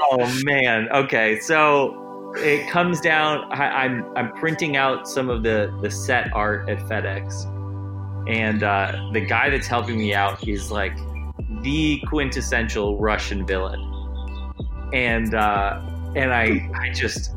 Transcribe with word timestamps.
oh 0.00 0.40
man. 0.44 0.88
Okay, 0.92 1.38
so 1.40 2.32
it 2.36 2.68
comes 2.70 3.00
down. 3.00 3.50
I, 3.52 3.84
am 3.84 4.04
I'm, 4.04 4.16
I'm 4.16 4.32
printing 4.34 4.76
out 4.76 5.08
some 5.08 5.28
of 5.28 5.42
the 5.42 5.76
the 5.82 5.90
set 5.90 6.32
art 6.32 6.68
at 6.68 6.78
FedEx, 6.80 7.46
and 8.28 8.62
uh, 8.62 9.10
the 9.12 9.20
guy 9.20 9.50
that's 9.50 9.66
helping 9.66 9.98
me 9.98 10.14
out 10.14 10.46
is 10.46 10.70
like 10.70 10.96
the 11.62 12.02
quintessential 12.06 12.98
Russian 12.98 13.46
villain, 13.46 13.80
and 14.92 15.34
uh, 15.34 15.80
and 16.16 16.32
I 16.32 16.70
I 16.74 16.92
just 16.92 17.32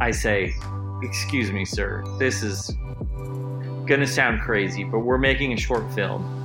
I 0.00 0.10
say, 0.10 0.54
excuse 1.02 1.52
me, 1.52 1.64
sir, 1.64 2.04
this 2.18 2.42
is 2.42 2.74
gonna 3.86 4.06
sound 4.06 4.40
crazy, 4.42 4.84
but 4.84 5.00
we're 5.00 5.18
making 5.18 5.52
a 5.52 5.56
short 5.56 5.92
film 5.92 6.39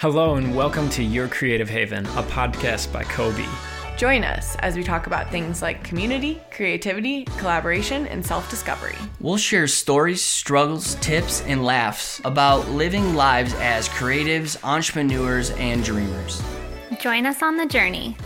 Hello, 0.00 0.34
and 0.34 0.54
welcome 0.54 0.90
to 0.90 1.02
Your 1.02 1.26
Creative 1.26 1.70
Haven, 1.70 2.04
a 2.04 2.22
podcast 2.24 2.92
by 2.92 3.02
Kobe. 3.02 3.46
Join 3.96 4.24
us 4.24 4.54
as 4.56 4.76
we 4.76 4.82
talk 4.82 5.06
about 5.06 5.30
things 5.30 5.62
like 5.62 5.82
community, 5.84 6.38
creativity, 6.50 7.24
collaboration, 7.38 8.06
and 8.08 8.24
self 8.24 8.50
discovery. 8.50 8.98
We'll 9.20 9.38
share 9.38 9.66
stories, 9.66 10.22
struggles, 10.22 10.96
tips, 10.96 11.40
and 11.46 11.64
laughs 11.64 12.20
about 12.26 12.68
living 12.68 13.14
lives 13.14 13.54
as 13.54 13.88
creatives, 13.88 14.62
entrepreneurs, 14.62 15.52
and 15.52 15.82
dreamers. 15.82 16.42
Join 17.00 17.24
us 17.24 17.42
on 17.42 17.56
the 17.56 17.64
journey. 17.64 18.18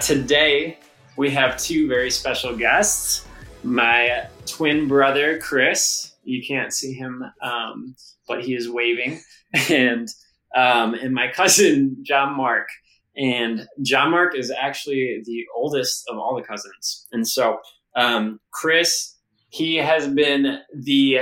Today, 0.00 0.76
we 1.16 1.30
have 1.30 1.56
two 1.56 1.86
very 1.86 2.10
special 2.10 2.56
guests 2.56 3.28
my 3.62 4.26
twin 4.44 4.88
brother, 4.88 5.38
Chris. 5.38 6.09
You 6.22 6.42
can't 6.46 6.72
see 6.72 6.92
him. 6.92 7.24
Um, 7.42 7.96
but 8.28 8.44
he 8.44 8.54
is 8.54 8.70
waving, 8.70 9.20
and 9.70 10.08
um, 10.56 10.94
and 10.94 11.14
my 11.14 11.28
cousin 11.28 11.96
John 12.02 12.36
Mark, 12.36 12.68
and 13.16 13.66
John 13.82 14.10
Mark 14.10 14.36
is 14.36 14.50
actually 14.50 15.22
the 15.24 15.44
oldest 15.54 16.04
of 16.08 16.18
all 16.18 16.36
the 16.36 16.42
cousins, 16.42 17.06
and 17.12 17.26
so 17.26 17.58
um, 17.96 18.40
Chris, 18.52 19.16
he 19.48 19.76
has 19.76 20.06
been 20.08 20.60
the 20.74 21.20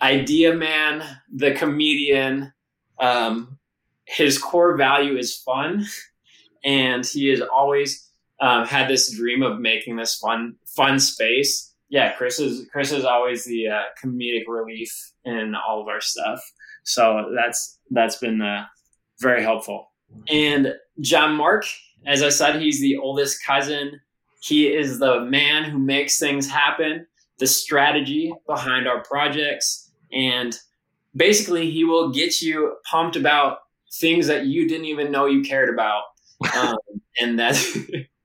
idea 0.00 0.54
man, 0.54 1.02
the 1.32 1.52
comedian. 1.52 2.52
Um, 3.00 3.58
his 4.04 4.38
core 4.38 4.76
value 4.76 5.16
is 5.18 5.36
fun, 5.36 5.86
and 6.64 7.04
he 7.04 7.28
has 7.28 7.42
always 7.42 8.10
um, 8.40 8.66
had 8.66 8.88
this 8.88 9.14
dream 9.14 9.42
of 9.42 9.60
making 9.60 9.96
this 9.96 10.16
fun 10.16 10.56
fun 10.66 10.98
space 10.98 11.67
yeah, 11.88 12.12
Chris 12.12 12.38
is 12.38 12.68
Chris 12.70 12.92
is 12.92 13.04
always 13.04 13.44
the 13.44 13.68
uh, 13.68 13.82
comedic 14.02 14.44
relief 14.46 14.92
in 15.24 15.54
all 15.54 15.80
of 15.80 15.88
our 15.88 16.00
stuff. 16.00 16.40
So 16.84 17.32
that's 17.34 17.78
that's 17.90 18.16
been 18.16 18.42
uh, 18.42 18.64
very 19.20 19.42
helpful. 19.42 19.92
And 20.28 20.74
John 21.00 21.34
Mark, 21.34 21.64
as 22.06 22.22
I 22.22 22.28
said, 22.28 22.60
he's 22.60 22.80
the 22.80 22.96
oldest 22.96 23.44
cousin. 23.44 24.00
He 24.40 24.68
is 24.68 24.98
the 24.98 25.20
man 25.20 25.64
who 25.64 25.78
makes 25.78 26.18
things 26.18 26.48
happen, 26.48 27.06
the 27.38 27.46
strategy 27.46 28.32
behind 28.46 28.86
our 28.86 29.02
projects, 29.02 29.90
and 30.12 30.56
basically 31.16 31.70
he 31.70 31.84
will 31.84 32.10
get 32.10 32.40
you 32.40 32.76
pumped 32.90 33.16
about 33.16 33.58
things 34.00 34.26
that 34.26 34.46
you 34.46 34.68
didn't 34.68 34.86
even 34.86 35.10
know 35.10 35.26
you 35.26 35.42
cared 35.42 35.72
about. 35.72 36.02
Um, 36.56 36.76
and 37.20 37.36
that 37.40 37.56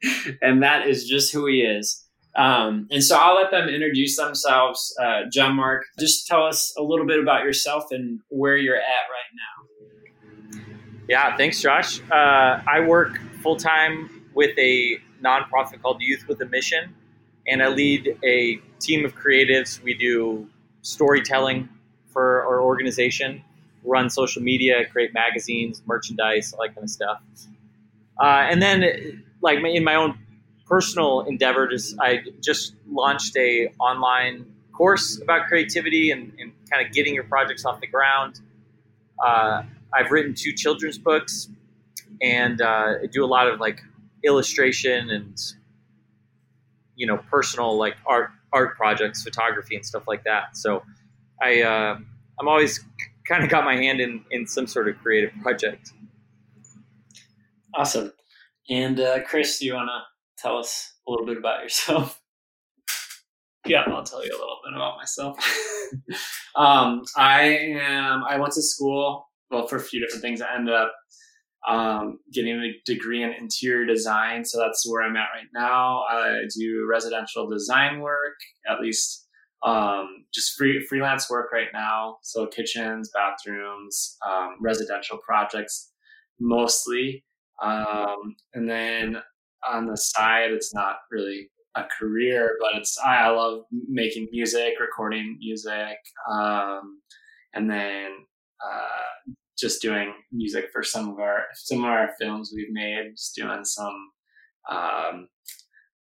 and 0.43 0.61
that 0.61 0.87
is 0.87 1.07
just 1.07 1.33
who 1.33 1.47
he 1.47 1.61
is. 1.61 2.02
Um, 2.35 2.87
and 2.89 3.03
so 3.03 3.15
I'll 3.17 3.35
let 3.35 3.51
them 3.51 3.69
introduce 3.69 4.17
themselves. 4.17 4.95
Uh, 4.99 5.23
John 5.31 5.55
Mark, 5.55 5.85
just 5.99 6.25
tell 6.25 6.43
us 6.43 6.73
a 6.77 6.81
little 6.81 7.05
bit 7.05 7.19
about 7.19 7.43
yourself 7.43 7.85
and 7.91 8.21
where 8.29 8.57
you're 8.57 8.75
at 8.75 8.81
right 8.81 9.31
now. 9.35 10.59
Yeah, 11.07 11.35
thanks, 11.37 11.61
Josh. 11.61 11.99
Uh, 12.11 12.61
I 12.65 12.79
work 12.79 13.19
full 13.41 13.57
time 13.57 14.09
with 14.33 14.57
a 14.57 14.97
nonprofit 15.21 15.81
called 15.81 16.01
Youth 16.01 16.27
with 16.27 16.41
a 16.41 16.45
Mission, 16.45 16.95
and 17.47 17.61
I 17.61 17.67
lead 17.67 18.17
a 18.23 18.55
team 18.79 19.05
of 19.05 19.15
creatives. 19.15 19.81
We 19.83 19.93
do 19.93 20.47
storytelling 20.81 21.69
for 22.07 22.43
our 22.43 22.61
organization, 22.61 23.43
run 23.83 24.09
social 24.09 24.41
media, 24.41 24.85
create 24.89 25.13
magazines, 25.13 25.81
merchandise, 25.85 26.53
all 26.53 26.65
that 26.65 26.73
kind 26.73 26.85
of 26.85 26.89
stuff. 26.89 27.21
Uh, 28.19 28.47
and 28.49 28.61
then, 28.61 29.23
like 29.41 29.59
in 29.59 29.83
my 29.83 29.95
own 29.95 30.17
personal 30.73 31.21
endeavor 31.21 31.71
is 31.71 31.95
I 31.99 32.23
just 32.41 32.73
launched 32.89 33.37
a 33.37 33.71
online 33.79 34.43
course 34.71 35.21
about 35.21 35.45
creativity 35.45 36.09
and, 36.09 36.33
and 36.39 36.51
kind 36.71 36.83
of 36.83 36.91
getting 36.91 37.13
your 37.13 37.25
projects 37.25 37.63
off 37.63 37.79
the 37.79 37.85
ground. 37.85 38.41
Uh, 39.23 39.61
I've 39.93 40.09
written 40.09 40.33
two 40.33 40.51
children's 40.51 40.97
books 40.97 41.47
and 42.23 42.59
uh, 42.59 42.95
I 43.03 43.05
do 43.05 43.23
a 43.23 43.27
lot 43.37 43.47
of 43.47 43.59
like 43.59 43.81
illustration 44.23 45.11
and 45.11 45.37
you 46.95 47.05
know 47.05 47.17
personal 47.17 47.77
like 47.77 47.95
art 48.07 48.31
art 48.51 48.75
projects, 48.75 49.21
photography 49.21 49.75
and 49.75 49.85
stuff 49.85 50.05
like 50.07 50.23
that. 50.23 50.57
So 50.57 50.81
I 51.39 51.61
uh, 51.61 51.99
I'm 52.39 52.47
always 52.47 52.83
kind 53.27 53.43
of 53.43 53.49
got 53.51 53.63
my 53.63 53.75
hand 53.75 54.01
in 54.01 54.25
in 54.31 54.47
some 54.47 54.65
sort 54.65 54.87
of 54.89 54.97
creative 55.03 55.33
project. 55.43 55.93
Awesome. 57.75 58.11
And 58.71 58.99
uh, 58.99 59.21
Chris, 59.21 59.59
do 59.59 59.67
you 59.67 59.75
want 59.75 59.89
to 59.89 60.12
tell 60.43 60.57
us 60.57 60.93
a 61.07 61.11
little 61.11 61.25
bit 61.25 61.37
about 61.37 61.63
yourself. 61.63 62.21
yeah, 63.65 63.83
I'll 63.87 64.03
tell 64.03 64.23
you 64.23 64.31
a 64.31 64.39
little 64.39 64.59
bit 64.63 64.75
about 64.75 64.97
myself. 64.97 65.37
um, 66.55 67.03
I 67.15 67.43
am. 67.79 68.23
I 68.27 68.37
went 68.37 68.53
to 68.53 68.61
school 68.61 69.29
well 69.49 69.67
for 69.67 69.77
a 69.77 69.81
few 69.81 69.99
different 69.99 70.21
things. 70.21 70.41
I 70.41 70.55
ended 70.55 70.73
up 70.73 70.93
um, 71.67 72.19
getting 72.33 72.59
a 72.59 72.73
degree 72.85 73.23
in 73.23 73.31
interior 73.31 73.85
design, 73.85 74.43
so 74.43 74.59
that's 74.59 74.87
where 74.89 75.01
I'm 75.01 75.15
at 75.15 75.29
right 75.33 75.47
now. 75.53 76.03
I 76.09 76.41
do 76.57 76.85
residential 76.89 77.49
design 77.49 78.01
work, 78.01 78.35
at 78.69 78.81
least 78.81 79.27
um, 79.65 80.25
just 80.33 80.57
free 80.57 80.85
freelance 80.85 81.29
work 81.29 81.51
right 81.53 81.69
now. 81.71 82.17
So 82.21 82.47
kitchens, 82.47 83.09
bathrooms, 83.13 84.17
um, 84.27 84.57
residential 84.59 85.19
projects 85.25 85.91
mostly. 86.39 87.23
Um, 87.61 88.35
and 88.53 88.69
then 88.69 89.21
on 89.69 89.87
the 89.87 89.97
side. 89.97 90.51
It's 90.51 90.73
not 90.73 90.97
really 91.11 91.49
a 91.75 91.83
career, 91.99 92.57
but 92.59 92.75
it's 92.75 92.97
I, 92.99 93.29
love 93.29 93.63
making 93.71 94.27
music, 94.31 94.73
recording 94.79 95.37
music, 95.39 95.97
um, 96.29 97.01
and 97.53 97.69
then 97.69 98.11
uh, 98.63 99.31
just 99.57 99.81
doing 99.81 100.13
music 100.31 100.69
for 100.71 100.83
some 100.83 101.09
of 101.09 101.19
our 101.19 101.45
some 101.55 101.79
of 101.79 101.85
our 101.85 102.11
films 102.19 102.51
we've 102.55 102.71
made. 102.71 103.11
Just 103.15 103.35
doing 103.35 103.63
some, 103.63 104.11
um, 104.69 105.27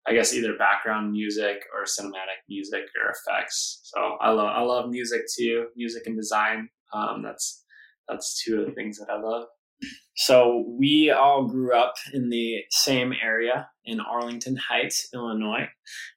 I 0.07 0.13
guess 0.13 0.35
either 0.35 0.57
background 0.57 1.13
music 1.13 1.59
or 1.75 1.85
cinematic 1.85 2.41
music 2.49 2.85
or 3.03 3.11
effects. 3.11 3.81
So 3.85 4.17
I 4.21 4.31
love 4.31 4.49
I 4.49 4.63
love 4.63 4.91
music 4.91 5.23
too, 5.37 5.67
music 5.77 6.05
and 6.07 6.17
design. 6.17 6.69
Um, 6.93 7.23
that's 7.23 7.65
that's 8.09 8.43
two 8.43 8.61
of 8.61 8.67
the 8.67 8.73
things 8.73 8.99
that 8.99 9.11
I 9.11 9.21
love. 9.21 9.45
So 10.15 10.67
we 10.69 11.11
all 11.11 11.47
grew 11.47 11.75
up 11.75 11.95
in 12.13 12.29
the 12.29 12.59
same 12.71 13.15
area 13.23 13.69
in 13.87 14.01
Arlington 14.01 14.57
Heights, 14.57 15.09
Illinois, 15.15 15.69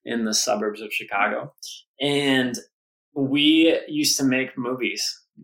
in 0.03 0.25
the 0.25 0.34
suburbs 0.34 0.81
of 0.81 0.91
Chicago. 0.91 1.53
And 2.01 2.57
we 3.16 3.79
used 3.88 4.18
to 4.18 4.25
make 4.25 4.57
movies 4.57 5.03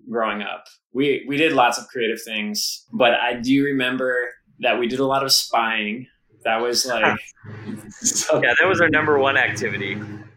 growing 0.09 0.41
up. 0.41 0.66
We 0.94 1.25
we 1.28 1.38
did 1.38 1.53
lots 1.53 1.78
of 1.78 1.88
creative 1.88 2.22
things, 2.22 2.85
but 2.91 3.13
I 3.13 3.35
do 3.35 3.63
remember 3.63 4.30
that 4.59 4.78
we 4.80 4.88
did 4.88 5.00
a 5.00 5.06
lot 5.06 5.24
of 5.24 5.31
spying. 5.31 6.07
That 6.44 6.57
was 6.57 6.86
like 6.86 7.18
so, 7.91 8.36
Yeah, 8.44 8.53
that 8.59 8.68
was 8.68 8.81
our 8.81 8.90
number 8.90 9.19
one 9.19 9.38
activity. 9.38 9.96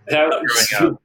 That 0.09 0.29
was, 0.29 0.69
growing 0.71 0.93
up. 0.93 1.03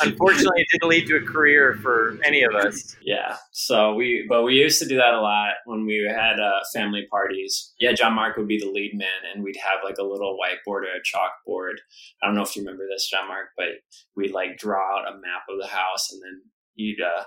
Unfortunately, 0.00 0.62
it 0.62 0.66
didn't 0.72 0.88
lead 0.88 1.06
to 1.06 1.16
a 1.16 1.20
career 1.20 1.78
for 1.80 2.18
any 2.24 2.42
of 2.42 2.54
us. 2.54 2.96
Yeah. 3.02 3.36
So 3.52 3.94
we, 3.94 4.26
but 4.28 4.42
we 4.42 4.54
used 4.54 4.80
to 4.82 4.88
do 4.88 4.96
that 4.96 5.14
a 5.14 5.20
lot 5.20 5.54
when 5.66 5.86
we 5.86 6.04
had 6.08 6.40
uh, 6.40 6.60
family 6.72 7.06
parties. 7.10 7.74
Yeah, 7.78 7.92
John 7.92 8.14
Mark 8.14 8.36
would 8.36 8.48
be 8.48 8.58
the 8.58 8.70
lead 8.70 8.92
man, 8.94 9.08
and 9.32 9.44
we'd 9.44 9.56
have 9.56 9.84
like 9.84 9.98
a 9.98 10.02
little 10.02 10.36
whiteboard 10.36 10.82
or 10.82 10.84
a 10.84 11.02
chalkboard. 11.02 11.74
I 12.22 12.26
don't 12.26 12.34
know 12.34 12.42
if 12.42 12.56
you 12.56 12.62
remember 12.62 12.86
this, 12.90 13.08
John 13.08 13.28
Mark, 13.28 13.48
but 13.56 13.68
we'd 14.16 14.32
like 14.32 14.58
draw 14.58 14.98
out 14.98 15.08
a 15.08 15.16
map 15.16 15.42
of 15.48 15.60
the 15.60 15.68
house, 15.68 16.12
and 16.12 16.20
then 16.22 16.42
you'd 16.74 17.00
uh, 17.00 17.24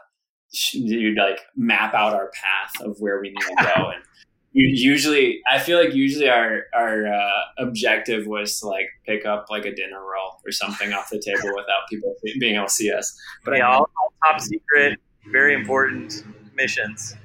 you'd 0.73 1.17
like 1.17 1.39
map 1.55 1.93
out 1.93 2.13
our 2.13 2.31
path 2.31 2.85
of 2.85 2.97
where 2.99 3.21
we 3.21 3.29
need 3.29 3.39
to 3.39 3.73
go, 3.75 3.89
and 3.91 4.03
usually 4.53 5.41
i 5.51 5.59
feel 5.59 5.77
like 5.83 5.93
usually 5.93 6.29
our 6.29 6.63
our 6.73 7.07
uh, 7.07 7.41
objective 7.59 8.25
was 8.27 8.59
to 8.59 8.67
like 8.67 8.87
pick 9.05 9.25
up 9.25 9.47
like 9.49 9.65
a 9.65 9.73
dinner 9.75 9.99
roll 9.99 10.39
or 10.45 10.51
something 10.51 10.93
off 10.93 11.09
the 11.09 11.19
table 11.19 11.49
without 11.55 11.87
people 11.89 12.15
being 12.39 12.55
able 12.55 12.65
to 12.65 12.71
see 12.71 12.91
us. 12.91 13.17
But 13.43 13.57
yeah, 13.57 13.67
all, 13.67 13.89
all 13.99 14.13
top 14.25 14.41
secret 14.41 14.99
very 15.31 15.53
important 15.53 16.23
missions. 16.55 17.15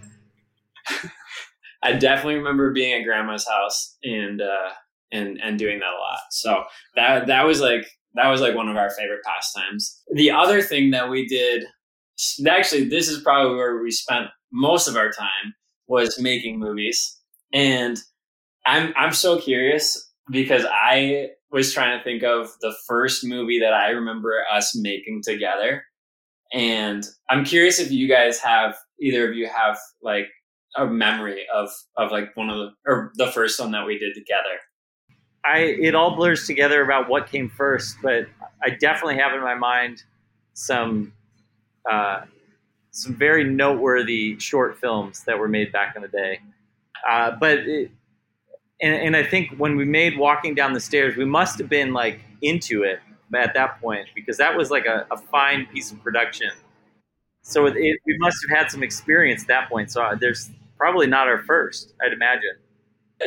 I 1.83 1.93
definitely 1.93 2.37
remember 2.37 2.73
being 2.73 2.95
at 2.95 3.05
grandma's 3.05 3.47
house 3.47 3.97
and 4.03 4.41
uh 4.41 4.71
and 5.13 5.39
and 5.43 5.59
doing 5.59 5.79
that 5.81 5.93
a 5.93 5.99
lot. 5.99 6.21
So 6.31 6.65
that 6.97 7.27
that 7.27 7.45
was 7.45 7.61
like 7.61 7.87
that 8.15 8.29
was 8.29 8.41
like 8.41 8.55
one 8.55 8.69
of 8.69 8.77
our 8.77 8.91
favorite 8.91 9.23
pastimes. 9.25 10.03
The 10.15 10.31
other 10.31 10.63
thing 10.63 10.91
that 10.91 11.09
we 11.09 11.27
did 11.27 11.65
actually, 12.47 12.89
this 12.89 13.09
is 13.09 13.23
probably 13.23 13.57
where 13.57 13.83
we 13.83 13.91
spent 13.91 14.27
most 14.53 14.87
of 14.87 14.97
our 14.97 15.11
time 15.11 15.55
was 15.93 16.19
making 16.19 16.59
movies, 16.59 17.21
and 17.53 17.99
I'm 18.65 18.95
I'm 18.97 19.13
so 19.13 19.39
curious 19.39 20.11
because 20.31 20.65
I 20.71 21.29
was 21.51 21.75
trying 21.75 21.99
to 21.99 22.03
think 22.03 22.23
of 22.23 22.49
the 22.63 22.75
first 22.87 23.25
movie 23.25 23.61
that 23.61 23.75
I 23.75 23.91
remember 23.91 24.43
us 24.51 24.75
making 24.75 25.21
together, 25.23 25.85
and 26.53 27.05
I'm 27.29 27.45
curious 27.45 27.79
if 27.79 27.93
you 27.93 28.09
guys 28.09 28.39
have 28.39 28.75
either 29.01 29.29
of 29.29 29.37
you 29.37 29.49
have 29.49 29.79
like 30.03 30.29
a 30.77 30.87
memory 30.87 31.45
of 31.55 31.69
of 31.99 32.11
like 32.11 32.35
one 32.37 32.49
of 32.49 32.57
the 32.57 32.71
or 32.87 33.13
the 33.17 33.31
first 33.31 33.61
one 33.61 33.73
that 33.73 33.87
we 33.87 33.99
did 33.99 34.15
together. 34.15 34.59
I 35.45 35.59
it 35.59 35.95
all 35.95 36.17
blurs 36.17 36.47
together 36.47 36.83
about 36.83 37.11
what 37.11 37.31
came 37.31 37.51
first, 37.51 37.97
but 38.03 38.27
I 38.65 38.71
definitely 38.71 39.19
have 39.19 39.35
in 39.35 39.43
my 39.43 39.57
mind 39.57 40.03
some 40.55 41.13
uh, 41.91 42.23
some 42.93 43.15
very 43.15 43.43
noteworthy 43.43 44.39
short 44.39 44.79
films 44.79 45.25
that 45.25 45.39
were 45.39 45.49
made 45.49 45.73
back 45.73 45.97
in 45.97 46.03
the 46.03 46.09
day. 46.09 46.41
Uh, 47.09 47.33
but 47.41 47.59
it, 47.59 47.91
and, 48.81 48.95
and 48.95 49.17
I 49.17 49.23
think 49.25 49.55
when 49.57 49.77
we 49.77 49.85
made 49.85 50.19
Walking 50.19 50.55
Down 50.55 50.73
the 50.73 50.81
Stairs, 50.81 51.17
we 51.17 51.25
must 51.25 51.59
have 51.59 51.69
been 51.69 51.93
like 51.93 52.21
into 52.43 52.83
it 52.83 53.01
at 53.35 53.55
that 53.55 53.81
point 53.81 54.09
because 54.15 54.37
that 54.37 54.57
was 54.57 54.71
like 54.71 54.87
a, 54.87 55.07
a 55.11 55.17
fine 55.17 55.67
piece 55.67 55.91
of 55.91 56.03
production. 56.03 56.51
So 57.43 57.67
it, 57.67 57.77
it, 57.77 57.99
we 58.07 58.17
must 58.19 58.37
have 58.49 58.57
had 58.57 58.71
some 58.71 58.83
experience 58.83 59.43
at 59.43 59.49
that 59.49 59.69
point. 59.69 59.91
So 59.91 60.03
uh, 60.03 60.15
there's 60.15 60.51
probably 60.77 61.07
not 61.07 61.29
our 61.29 61.43
first, 61.43 61.95
I'd 62.05 62.13
imagine. 62.13 62.57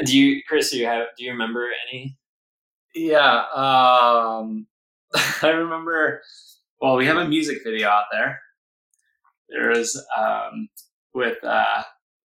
Do 0.06 0.18
you, 0.18 0.42
Chris? 0.48 0.72
Do 0.72 0.78
you 0.78 0.86
have? 0.86 1.08
Do 1.18 1.24
you 1.24 1.32
remember 1.32 1.68
any? 1.90 2.18
Yeah, 2.94 3.46
um, 3.56 4.68
I 5.42 5.50
remember. 5.50 6.22
Well, 6.82 6.98
we 6.98 7.06
have 7.06 7.18
a 7.18 7.28
music 7.28 7.60
video 7.64 7.88
out 7.88 8.06
there. 8.12 8.42
There 9.56 9.70
was 9.70 10.06
um, 10.18 10.68
with 11.14 11.42
uh, 11.44 11.84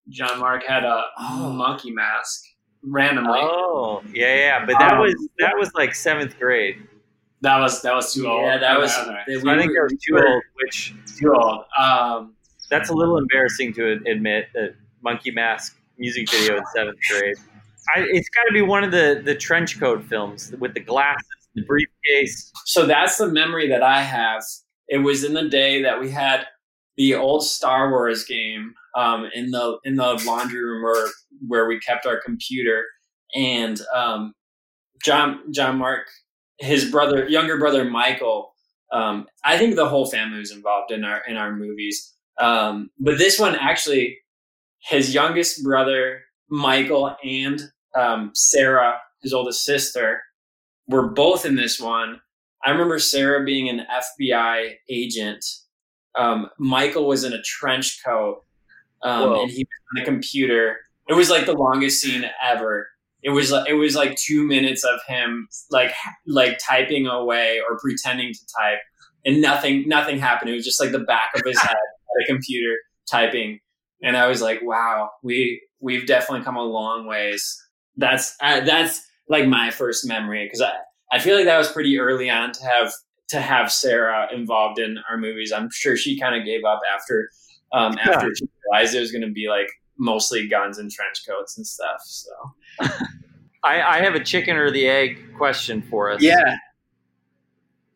John 0.08 0.38
Mark 0.38 0.62
had 0.64 0.84
a 0.84 1.02
Oh. 1.18 1.52
monkey 1.52 1.90
mask 1.90 2.42
randomly. 2.82 3.40
Oh, 3.42 4.02
yeah, 4.12 4.34
yeah. 4.36 4.64
But 4.66 4.78
that 4.78 4.92
Um, 4.94 5.00
was 5.00 5.28
that 5.38 5.56
was 5.58 5.70
like 5.74 5.94
seventh 5.94 6.38
grade. 6.38 6.76
That 7.42 7.58
was 7.58 7.82
that 7.82 7.94
was 7.94 8.14
too 8.14 8.26
old. 8.28 8.44
Yeah, 8.46 8.58
that 8.58 8.78
was. 8.78 8.96
Okay. 8.96 9.22
we 9.26 9.40
So 9.40 9.50
I 9.50 9.58
think 9.58 9.72
were- 9.72 9.80
I 9.80 9.82
was 9.84 9.96
too 10.06 10.18
old, 10.18 10.42
which 10.62 10.94
too 11.18 11.34
old. 11.34 11.64
Um, 11.78 12.34
that's 12.70 12.90
a 12.90 12.94
little 12.94 13.18
embarrassing 13.18 13.72
to 13.74 14.00
admit 14.06 14.48
that 14.54 14.74
Monkey 15.02 15.30
Mask 15.32 15.76
music 15.98 16.30
video 16.30 16.56
in 16.58 16.62
seventh 16.74 16.98
grade. 17.10 17.36
I, 17.94 18.00
it's 18.10 18.28
got 18.30 18.44
to 18.44 18.52
be 18.52 18.62
one 18.62 18.84
of 18.84 18.90
the 18.92 19.20
the 19.24 19.34
trench 19.34 19.78
coat 19.80 20.02
films 20.04 20.52
with 20.58 20.74
the 20.74 20.80
glasses, 20.80 21.22
the 21.54 21.62
briefcase. 21.62 22.52
So 22.66 22.86
that's 22.86 23.18
the 23.18 23.28
memory 23.28 23.68
that 23.68 23.82
I 23.82 24.02
have. 24.02 24.42
It 24.88 24.98
was 24.98 25.24
in 25.24 25.34
the 25.34 25.48
day 25.48 25.82
that 25.82 26.00
we 26.00 26.10
had 26.10 26.46
the 26.96 27.14
old 27.14 27.44
Star 27.44 27.90
Wars 27.90 28.24
game 28.24 28.74
um, 28.96 29.28
in 29.34 29.50
the 29.50 29.78
in 29.84 29.96
the 29.96 30.22
laundry 30.26 30.64
room 30.64 30.82
where 30.82 31.08
where 31.46 31.66
we 31.68 31.78
kept 31.80 32.06
our 32.06 32.20
computer, 32.20 32.84
and 33.34 33.80
um, 33.94 34.32
John 35.04 35.52
John 35.52 35.78
Mark, 35.78 36.06
his 36.58 36.90
brother, 36.90 37.28
younger 37.28 37.58
brother 37.58 37.84
Michael. 37.84 38.52
Um, 38.92 39.26
I 39.44 39.58
think 39.58 39.74
the 39.74 39.88
whole 39.88 40.06
family 40.06 40.38
was 40.38 40.52
involved 40.52 40.92
in 40.92 41.04
our 41.04 41.22
in 41.28 41.36
our 41.36 41.54
movies. 41.54 42.14
Um, 42.38 42.90
but 42.98 43.18
this 43.18 43.38
one 43.38 43.56
actually, 43.56 44.18
his 44.82 45.14
youngest 45.14 45.62
brother 45.62 46.20
Michael 46.48 47.16
and 47.24 47.60
um, 47.94 48.30
Sarah, 48.34 48.98
his 49.22 49.32
oldest 49.32 49.64
sister, 49.64 50.22
were 50.88 51.08
both 51.08 51.44
in 51.44 51.56
this 51.56 51.80
one. 51.80 52.20
I 52.64 52.70
remember 52.70 52.98
Sarah 52.98 53.44
being 53.44 53.68
an 53.68 53.86
FBI 53.90 54.74
agent. 54.90 55.44
Um, 56.16 56.50
Michael 56.58 57.06
was 57.06 57.24
in 57.24 57.32
a 57.32 57.42
trench 57.42 58.02
coat, 58.04 58.44
um, 59.02 59.34
and 59.34 59.50
he 59.50 59.64
was 59.64 59.80
on 59.96 60.00
the 60.00 60.04
computer. 60.04 60.76
It 61.08 61.14
was 61.14 61.30
like 61.30 61.46
the 61.46 61.54
longest 61.54 62.00
scene 62.00 62.24
ever. 62.42 62.88
It 63.22 63.30
was 63.30 63.50
like 63.50 63.68
it 63.68 63.74
was 63.74 63.94
like 63.94 64.16
two 64.16 64.46
minutes 64.46 64.84
of 64.84 65.00
him 65.06 65.48
like 65.70 65.92
like 66.26 66.58
typing 66.58 67.06
away 67.06 67.60
or 67.68 67.78
pretending 67.78 68.32
to 68.32 68.40
type, 68.58 68.78
and 69.24 69.40
nothing 69.40 69.88
nothing 69.88 70.18
happened. 70.18 70.50
It 70.50 70.54
was 70.54 70.64
just 70.64 70.80
like 70.80 70.92
the 70.92 71.00
back 71.00 71.30
of 71.34 71.42
his 71.44 71.58
head 71.62 71.70
at 71.70 72.22
a 72.22 72.26
computer 72.26 72.76
typing, 73.10 73.60
and 74.02 74.16
I 74.16 74.26
was 74.26 74.42
like, 74.42 74.60
wow, 74.62 75.10
we 75.22 75.62
we've 75.80 76.06
definitely 76.06 76.44
come 76.44 76.56
a 76.56 76.64
long 76.64 77.06
ways. 77.06 77.62
That's 77.96 78.34
uh, 78.40 78.60
that's 78.60 79.02
like 79.28 79.46
my 79.46 79.70
first 79.70 80.06
memory 80.06 80.46
because 80.46 80.62
I 80.62 80.72
I 81.12 81.18
feel 81.18 81.36
like 81.36 81.46
that 81.46 81.58
was 81.58 81.70
pretty 81.70 81.98
early 81.98 82.30
on 82.30 82.52
to 82.52 82.64
have 82.64 82.92
to 83.28 83.40
have 83.40 83.72
Sarah 83.72 84.28
involved 84.32 84.78
in 84.78 84.98
our 85.10 85.16
movies. 85.18 85.52
I'm 85.52 85.68
sure 85.72 85.96
she 85.96 86.18
kind 86.18 86.34
of 86.36 86.44
gave 86.44 86.64
up 86.64 86.80
after 86.94 87.30
um, 87.72 87.94
Yeah. 87.98 88.12
after 88.12 88.34
she 88.34 88.46
realized 88.64 88.94
it 88.94 89.00
was 89.00 89.10
going 89.12 89.22
to 89.26 89.30
be 89.32 89.48
like 89.48 89.68
mostly 89.98 90.46
guns 90.48 90.78
and 90.78 90.90
trench 90.90 91.26
coats 91.28 91.56
and 91.56 91.66
stuff. 91.66 92.00
So 92.04 92.30
I, 93.64 93.80
I 93.82 93.98
have 94.00 94.14
a 94.14 94.22
chicken 94.22 94.56
or 94.56 94.70
the 94.70 94.86
egg 94.86 95.18
question 95.36 95.82
for 95.82 96.10
us. 96.10 96.22
yeah, 96.22 96.56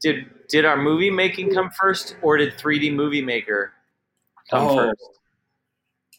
Did 0.01 0.27
did 0.49 0.65
our 0.65 0.77
movie 0.77 1.11
making 1.11 1.55
come 1.55 1.71
first, 1.81 2.17
or 2.23 2.37
did 2.37 2.55
3D 2.55 2.93
Movie 2.93 3.23
Maker 3.23 3.73
come 4.51 4.67
Oh. 4.67 4.77
first? 4.77 5.05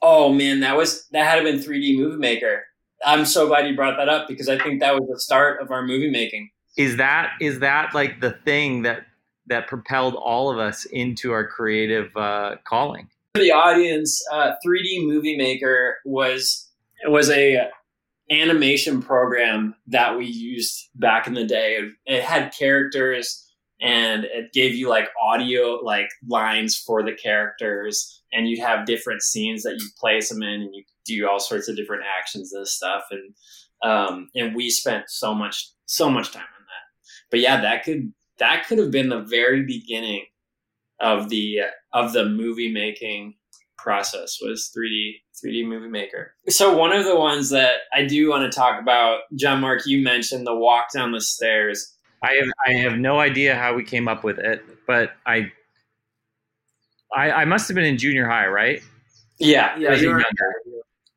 oh 0.02 0.34
man, 0.34 0.62
that 0.62 0.76
was 0.78 1.08
that 1.12 1.26
had 1.26 1.36
to 1.38 1.44
been 1.44 1.60
3D 1.60 1.98
Movie 1.98 2.18
Maker. 2.18 2.64
I'm 3.06 3.26
so 3.26 3.48
glad 3.48 3.68
you 3.68 3.76
brought 3.76 3.98
that 3.98 4.08
up 4.10 4.28
because 4.28 4.48
I 4.48 4.58
think 4.60 4.80
that 4.80 4.94
was 4.96 5.10
the 5.12 5.20
start 5.20 5.62
of 5.62 5.72
our 5.72 5.82
movie 5.86 6.10
making. 6.10 6.50
Is 6.78 6.98
that 6.98 7.34
is 7.42 7.60
that 7.60 7.94
like 7.94 8.22
the 8.22 8.32
thing 8.32 8.84
that 8.84 9.06
that 9.48 9.68
propelled 9.68 10.16
all 10.16 10.52
of 10.52 10.60
us 10.60 10.86
into 10.86 11.32
our 11.32 11.46
creative 11.46 12.16
uh, 12.16 12.56
calling? 12.64 13.10
for 13.34 13.42
the 13.42 13.52
audience, 13.52 14.22
uh, 14.32 14.54
3D 14.66 15.08
Movie 15.08 15.38
Maker 15.38 15.98
was 16.06 16.70
was 17.06 17.30
a 17.30 17.70
animation 18.30 19.02
program 19.02 19.76
that 19.88 20.18
we 20.18 20.26
used 20.26 20.90
back 20.96 21.28
in 21.28 21.34
the 21.34 21.46
day. 21.46 21.80
It 22.06 22.24
had 22.24 22.54
characters 22.54 23.46
and 23.82 24.26
it 24.26 24.54
gave 24.54 24.76
you 24.76 24.88
like 24.88 25.10
audio 25.22 25.80
like 25.84 26.08
lines 26.28 26.78
for 26.78 27.04
the 27.04 27.14
characters 27.14 28.22
and 28.32 28.48
you'd 28.48 28.60
have 28.60 28.86
different 28.86 29.22
scenes 29.22 29.64
that 29.64 29.78
you 29.80 29.88
place 30.00 30.30
them 30.30 30.44
in 30.44 30.62
and 30.62 30.76
you 30.76 30.84
do 31.04 31.28
all 31.28 31.40
sorts 31.40 31.68
of 31.68 31.76
different 31.76 32.04
actions 32.20 32.54
and 32.54 32.68
stuff 32.68 33.04
and 33.10 33.34
um 33.84 34.30
and 34.36 34.56
we 34.56 34.70
spent 34.70 35.06
so 35.08 35.34
much 35.34 35.72
so 35.88 36.10
much 36.10 36.32
time 36.32 36.44
on 36.44 36.61
but 37.32 37.40
yeah 37.40 37.60
that 37.62 37.84
could 37.84 38.14
that 38.38 38.68
could 38.68 38.78
have 38.78 38.92
been 38.92 39.10
the 39.10 39.22
very 39.22 39.64
beginning 39.64 40.26
of 41.00 41.30
the 41.30 41.62
of 41.94 42.14
the 42.14 42.26
movie 42.26 42.72
making 42.72 43.36
process 43.78 44.38
was 44.42 44.72
3D 44.78 45.14
3D 45.44 45.68
movie 45.68 45.88
maker. 45.88 46.36
So 46.50 46.76
one 46.78 46.92
of 46.92 47.06
the 47.06 47.16
ones 47.16 47.50
that 47.50 47.78
I 47.94 48.06
do 48.06 48.30
want 48.30 48.52
to 48.52 48.56
talk 48.56 48.80
about, 48.80 49.22
John 49.36 49.62
Mark, 49.62 49.88
you 49.88 50.04
mentioned 50.04 50.46
the 50.46 50.56
walk 50.56 50.92
down 50.94 51.12
the 51.12 51.22
stairs. 51.22 51.96
I 52.24 52.34
have 52.34 52.48
I 52.68 52.74
have 52.74 53.00
no 53.00 53.20
idea 53.20 53.56
how 53.56 53.74
we 53.74 53.84
came 53.84 54.08
up 54.08 54.24
with 54.24 54.38
it, 54.38 54.64
but 54.86 55.14
I 55.26 55.52
I, 57.16 57.32
I 57.32 57.46
must 57.46 57.68
have 57.68 57.76
been 57.76 57.86
in 57.86 57.98
junior 57.98 58.28
high, 58.28 58.48
right? 58.48 58.82
Yeah, 59.40 59.78
yeah, 59.78 59.94
you 59.96 60.10
were- 60.10 60.20
younger. 60.20 60.54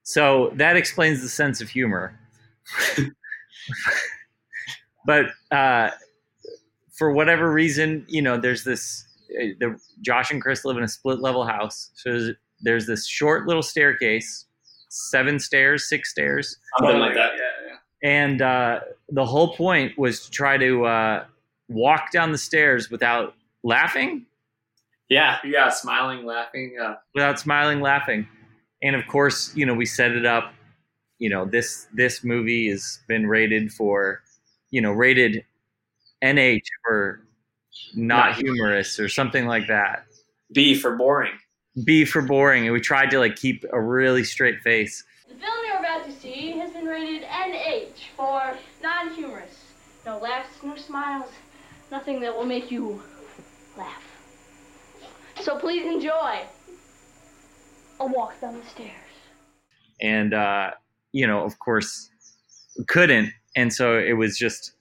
So 0.03 0.53
that 0.57 0.77
explains 0.77 1.23
the 1.23 1.29
sense 1.29 1.61
of 1.61 1.69
humor. 1.69 2.19
but 5.07 5.27
uh, 5.51 5.91
for 6.97 7.13
whatever 7.13 7.51
reason, 7.53 8.05
you 8.09 8.23
know, 8.23 8.37
there's 8.39 8.65
this. 8.65 9.05
uh, 9.41 9.47
The 9.61 9.79
Josh 10.01 10.31
and 10.31 10.41
Chris 10.41 10.65
live 10.65 10.77
in 10.77 10.85
a 10.85 10.89
split 10.89 11.21
level 11.21 11.45
house, 11.45 11.91
so 11.95 12.11
there's, 12.11 12.31
there's 12.61 12.87
this 12.87 13.07
short 13.07 13.47
little 13.47 13.63
staircase, 13.63 14.47
seven 14.89 15.39
stairs, 15.39 15.89
six 15.89 16.11
stairs, 16.11 16.57
something 16.79 16.99
like 17.01 17.15
that. 17.15 17.33
Yeah, 17.37 17.69
yeah. 17.69 18.09
and 18.11 18.43
uh, 18.43 18.81
the 19.11 19.25
whole 19.25 19.55
point 19.55 19.97
was 19.99 20.25
to 20.25 20.31
try 20.31 20.57
to 20.59 20.85
uh, 20.85 21.25
walk 21.69 22.11
down 22.13 22.33
the 22.33 22.39
stairs 22.39 22.91
without 22.91 23.35
laughing, 23.65 24.27
Yeah, 25.09 25.39
Yeah, 25.45 25.69
smiling, 25.71 26.25
laughing. 26.25 26.75
Yeah. 26.79 26.95
without 27.15 27.39
smiling, 27.41 27.81
laughing, 27.81 28.27
and 28.83 28.95
of 28.97 29.07
course, 29.09 29.55
you 29.57 29.67
know, 29.67 29.75
we 29.75 29.87
set 29.87 30.13
it 30.13 30.27
up. 30.27 30.53
You 31.19 31.31
know, 31.31 31.45
this 31.47 31.87
this 31.95 32.23
movie 32.25 32.69
has 32.71 33.01
been 33.09 33.27
rated 33.27 33.73
for, 33.73 34.23
you 34.71 34.81
know, 34.81 34.93
rated 34.93 35.45
NH 36.25 36.65
for 36.85 37.21
not 37.95 38.31
Not 38.31 38.37
humorous 38.37 38.99
or 38.99 39.09
something 39.09 39.47
like 39.47 39.67
that. 39.69 40.07
B 40.53 40.75
for 40.75 40.97
boring. 40.97 41.33
B 41.85 42.05
for 42.05 42.23
boring, 42.23 42.65
and 42.65 42.73
we 42.73 42.81
tried 42.81 43.11
to 43.11 43.19
like 43.19 43.37
keep 43.37 43.65
a 43.73 43.81
really 43.81 44.25
straight 44.25 44.61
face. 44.61 45.05
The 45.29 45.35
film 45.35 45.59
you're 45.67 45.79
about 45.79 46.05
to 46.07 46.13
see 46.13 46.53
has 46.53 46.73
been 46.73 46.87
rated 46.87 47.23
NH 47.23 48.11
for 48.17 48.57
non-humorous. 48.83 49.65
No 50.07 50.19
laughs, 50.19 50.63
no 50.63 50.77
smiles, 50.77 51.31
nothing 51.91 52.21
that 52.21 52.35
will 52.37 52.45
make 52.47 52.71
you 52.71 53.03
laugh. 53.77 54.03
So 55.41 55.59
please 55.59 55.85
enjoy 55.87 56.43
a 58.01 58.07
walk 58.07 58.41
down 58.41 58.59
the 58.59 58.65
stairs. 58.67 58.91
and 60.01 60.33
uh, 60.35 60.71
you 61.13 61.27
know, 61.27 61.45
of 61.45 61.59
course, 61.59 62.11
couldn't, 62.87 63.33
and 63.57 63.73
so 63.73 63.99
it 63.99 64.13
was 64.13 64.39
just 64.39 64.74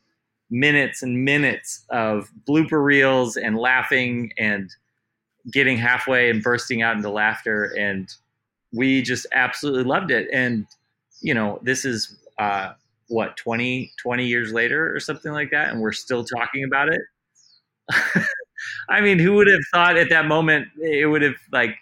minutes 0.53 1.01
and 1.01 1.25
minutes 1.25 1.83
of 1.89 2.29
blooper 2.48 2.83
reels 2.83 3.38
and 3.38 3.57
laughing 3.57 4.31
and 4.38 4.69
getting 5.51 5.77
halfway 5.77 6.29
and 6.29 6.43
bursting 6.43 6.83
out 6.83 6.95
into 6.95 7.10
laughter, 7.10 7.74
and 7.77 8.13
we 8.72 9.01
just 9.01 9.25
absolutely 9.33 9.83
loved 9.83 10.12
it. 10.12 10.29
And 10.31 10.67
you 11.22 11.33
know, 11.33 11.60
this 11.63 11.86
is 11.86 12.17
uh, 12.38 12.74
what 13.07 13.36
20, 13.38 13.91
20 14.01 14.25
years 14.27 14.53
later 14.53 14.95
or 14.95 15.00
something 15.00 15.31
like 15.31 15.50
that, 15.51 15.72
and 15.72 15.81
we're 15.81 15.91
still 15.91 16.24
talking 16.24 16.63
about 16.63 16.89
it. 16.89 17.01
I 18.89 19.01
mean, 19.01 19.17
who 19.19 19.33
would 19.33 19.48
have 19.48 19.62
thought 19.74 19.98
at 19.98 20.10
that 20.10 20.25
moment 20.27 20.67
it 20.81 21.07
would 21.07 21.24
have 21.24 21.36
like 21.51 21.75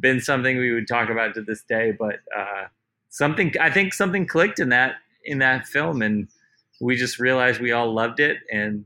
been 0.00 0.20
something 0.20 0.56
we 0.56 0.72
would 0.72 0.88
talk 0.88 1.10
about 1.10 1.34
to 1.34 1.42
this 1.42 1.62
day? 1.62 1.92
But 1.92 2.20
uh, 2.36 2.68
something 3.10 3.52
I 3.60 3.70
think 3.70 3.92
something 3.92 4.26
clicked 4.26 4.60
in 4.60 4.70
that 4.70 4.96
in 5.24 5.38
that 5.38 5.66
film, 5.66 6.00
and 6.00 6.28
we 6.80 6.96
just 6.96 7.18
realized 7.18 7.60
we 7.60 7.72
all 7.72 7.92
loved 7.92 8.20
it, 8.20 8.38
and 8.52 8.84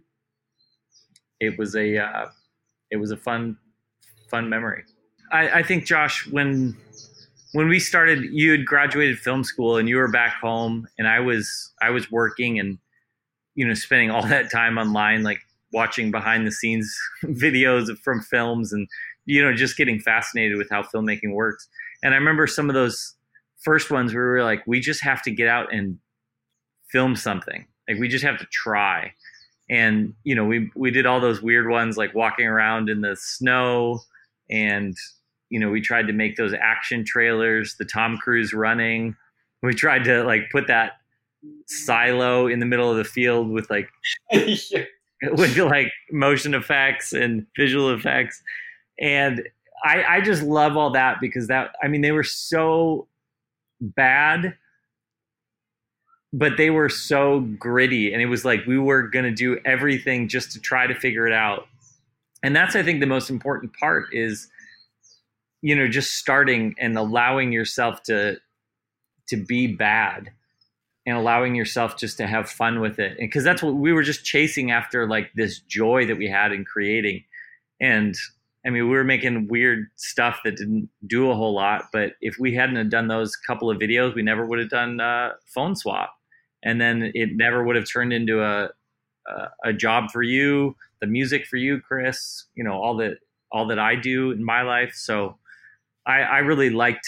it 1.40 1.58
was 1.58 1.74
a 1.74 1.98
uh, 1.98 2.26
it 2.90 2.96
was 2.96 3.10
a 3.10 3.16
fun 3.16 3.56
fun 4.30 4.48
memory. 4.48 4.84
I, 5.32 5.60
I 5.60 5.62
think 5.62 5.86
Josh, 5.86 6.26
when 6.28 6.76
when 7.52 7.68
we 7.68 7.80
started, 7.80 8.24
you 8.30 8.52
had 8.52 8.64
graduated 8.64 9.18
film 9.18 9.42
school 9.44 9.76
and 9.76 9.88
you 9.88 9.96
were 9.96 10.10
back 10.10 10.34
home, 10.40 10.86
and 10.98 11.08
I 11.08 11.20
was 11.20 11.72
I 11.82 11.90
was 11.90 12.10
working 12.10 12.58
and 12.58 12.78
you 13.54 13.66
know 13.66 13.74
spending 13.74 14.10
all 14.10 14.22
that 14.26 14.50
time 14.50 14.78
online, 14.78 15.22
like 15.22 15.40
watching 15.72 16.10
behind 16.10 16.46
the 16.46 16.52
scenes 16.52 16.96
videos 17.24 17.96
from 17.98 18.20
films 18.22 18.72
and 18.72 18.88
you 19.26 19.42
know 19.42 19.54
just 19.54 19.76
getting 19.76 20.00
fascinated 20.00 20.56
with 20.56 20.68
how 20.70 20.82
filmmaking 20.82 21.32
works. 21.32 21.68
And 22.02 22.14
I 22.14 22.16
remember 22.16 22.46
some 22.46 22.70
of 22.70 22.74
those 22.74 23.14
first 23.62 23.90
ones 23.90 24.14
where 24.14 24.24
we 24.24 24.30
were 24.30 24.44
like, 24.44 24.66
we 24.66 24.80
just 24.80 25.02
have 25.02 25.22
to 25.22 25.30
get 25.30 25.48
out 25.48 25.72
and 25.72 25.98
film 26.90 27.14
something. 27.14 27.66
Like 27.90 28.00
we 28.00 28.08
just 28.08 28.24
have 28.24 28.38
to 28.38 28.46
try. 28.46 29.12
And 29.68 30.14
you 30.24 30.34
know, 30.34 30.44
we 30.44 30.70
we 30.76 30.90
did 30.90 31.06
all 31.06 31.20
those 31.20 31.42
weird 31.42 31.68
ones 31.68 31.96
like 31.96 32.14
walking 32.14 32.46
around 32.46 32.88
in 32.88 33.00
the 33.00 33.16
snow 33.16 34.00
and 34.48 34.96
you 35.50 35.58
know, 35.58 35.68
we 35.68 35.80
tried 35.80 36.06
to 36.06 36.12
make 36.12 36.36
those 36.36 36.54
action 36.54 37.04
trailers, 37.04 37.74
the 37.76 37.84
Tom 37.84 38.16
Cruise 38.16 38.52
running. 38.54 39.16
We 39.62 39.74
tried 39.74 40.04
to 40.04 40.22
like 40.22 40.42
put 40.52 40.68
that 40.68 40.92
silo 41.66 42.46
in 42.46 42.60
the 42.60 42.66
middle 42.66 42.90
of 42.90 42.96
the 42.96 43.04
field 43.04 43.50
with 43.50 43.68
like 43.68 43.88
with 44.32 45.56
like 45.58 45.90
motion 46.12 46.54
effects 46.54 47.12
and 47.12 47.46
visual 47.56 47.92
effects. 47.92 48.40
And 49.00 49.42
I, 49.84 50.04
I 50.04 50.20
just 50.20 50.42
love 50.42 50.76
all 50.76 50.90
that 50.90 51.18
because 51.20 51.48
that 51.48 51.74
I 51.82 51.88
mean 51.88 52.00
they 52.00 52.12
were 52.12 52.24
so 52.24 53.08
bad, 53.80 54.54
but 56.32 56.56
they 56.56 56.70
were 56.70 56.88
so 56.88 57.40
gritty. 57.40 58.12
And 58.12 58.22
it 58.22 58.26
was 58.26 58.44
like 58.44 58.66
we 58.66 58.78
were 58.78 59.08
gonna 59.08 59.34
do 59.34 59.58
everything 59.64 60.28
just 60.28 60.52
to 60.52 60.60
try 60.60 60.86
to 60.86 60.94
figure 60.94 61.26
it 61.26 61.32
out. 61.32 61.66
And 62.42 62.54
that's 62.54 62.76
I 62.76 62.82
think 62.82 63.00
the 63.00 63.06
most 63.06 63.30
important 63.30 63.72
part 63.78 64.06
is 64.12 64.48
you 65.62 65.76
know 65.76 65.88
just 65.88 66.14
starting 66.14 66.74
and 66.78 66.96
allowing 66.96 67.52
yourself 67.52 68.02
to 68.04 68.36
to 69.28 69.36
be 69.36 69.66
bad 69.66 70.30
and 71.06 71.16
allowing 71.16 71.54
yourself 71.54 71.96
just 71.96 72.16
to 72.18 72.26
have 72.26 72.48
fun 72.48 72.80
with 72.80 72.98
it 72.98 73.16
because 73.18 73.44
that's 73.44 73.62
what 73.62 73.74
we 73.74 73.92
were 73.92 74.02
just 74.02 74.24
chasing 74.24 74.70
after 74.70 75.08
like 75.08 75.30
this 75.34 75.60
joy 75.60 76.06
that 76.06 76.16
we 76.16 76.28
had 76.28 76.52
in 76.52 76.64
creating 76.64 77.22
and 77.80 78.14
i 78.66 78.70
mean 78.70 78.84
we 78.84 78.94
were 78.94 79.04
making 79.04 79.48
weird 79.48 79.86
stuff 79.96 80.40
that 80.44 80.56
didn't 80.56 80.88
do 81.06 81.30
a 81.30 81.34
whole 81.34 81.54
lot 81.54 81.84
but 81.92 82.12
if 82.20 82.36
we 82.38 82.54
hadn't 82.54 82.76
have 82.76 82.90
done 82.90 83.08
those 83.08 83.36
couple 83.36 83.70
of 83.70 83.78
videos 83.78 84.14
we 84.14 84.22
never 84.22 84.46
would 84.46 84.58
have 84.58 84.70
done 84.70 85.00
uh, 85.00 85.30
phone 85.46 85.74
swap 85.74 86.14
and 86.62 86.80
then 86.80 87.10
it 87.14 87.30
never 87.34 87.64
would 87.64 87.76
have 87.76 87.90
turned 87.90 88.12
into 88.12 88.42
a, 88.42 88.68
a 89.26 89.48
a 89.64 89.72
job 89.72 90.10
for 90.10 90.22
you 90.22 90.74
the 91.00 91.06
music 91.06 91.46
for 91.46 91.56
you 91.56 91.80
chris 91.80 92.46
you 92.54 92.64
know 92.64 92.74
all 92.74 92.96
that 92.96 93.18
all 93.52 93.66
that 93.66 93.78
i 93.78 93.94
do 93.94 94.30
in 94.30 94.44
my 94.44 94.62
life 94.62 94.92
so 94.94 95.36
I, 96.06 96.20
I 96.22 96.38
really 96.38 96.70
liked 96.70 97.06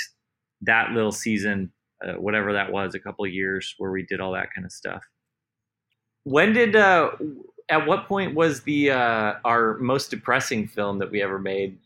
that 0.63 0.93
little 0.93 1.13
season, 1.13 1.73
uh, 2.05 2.15
whatever 2.15 2.53
that 2.53 2.71
was, 2.71 2.95
a 2.95 2.99
couple 2.99 3.25
of 3.25 3.33
years 3.33 3.75
where 3.79 3.91
we 3.91 4.05
did 4.05 4.21
all 4.21 4.33
that 4.33 4.53
kind 4.55 4.65
of 4.65 4.73
stuff. 4.73 5.03
When 6.25 6.53
did, 6.53 6.77
uh, 6.77 7.11
at 7.69 7.87
what 7.87 8.07
point 8.07 8.35
was 8.35 8.63
the 8.63 8.91
uh, 8.91 9.35
our 9.45 9.79
most 9.79 10.11
depressing 10.11 10.69
film 10.69 10.99
that 10.99 11.11
we 11.11 11.23
ever 11.23 11.39
made? 11.39 11.79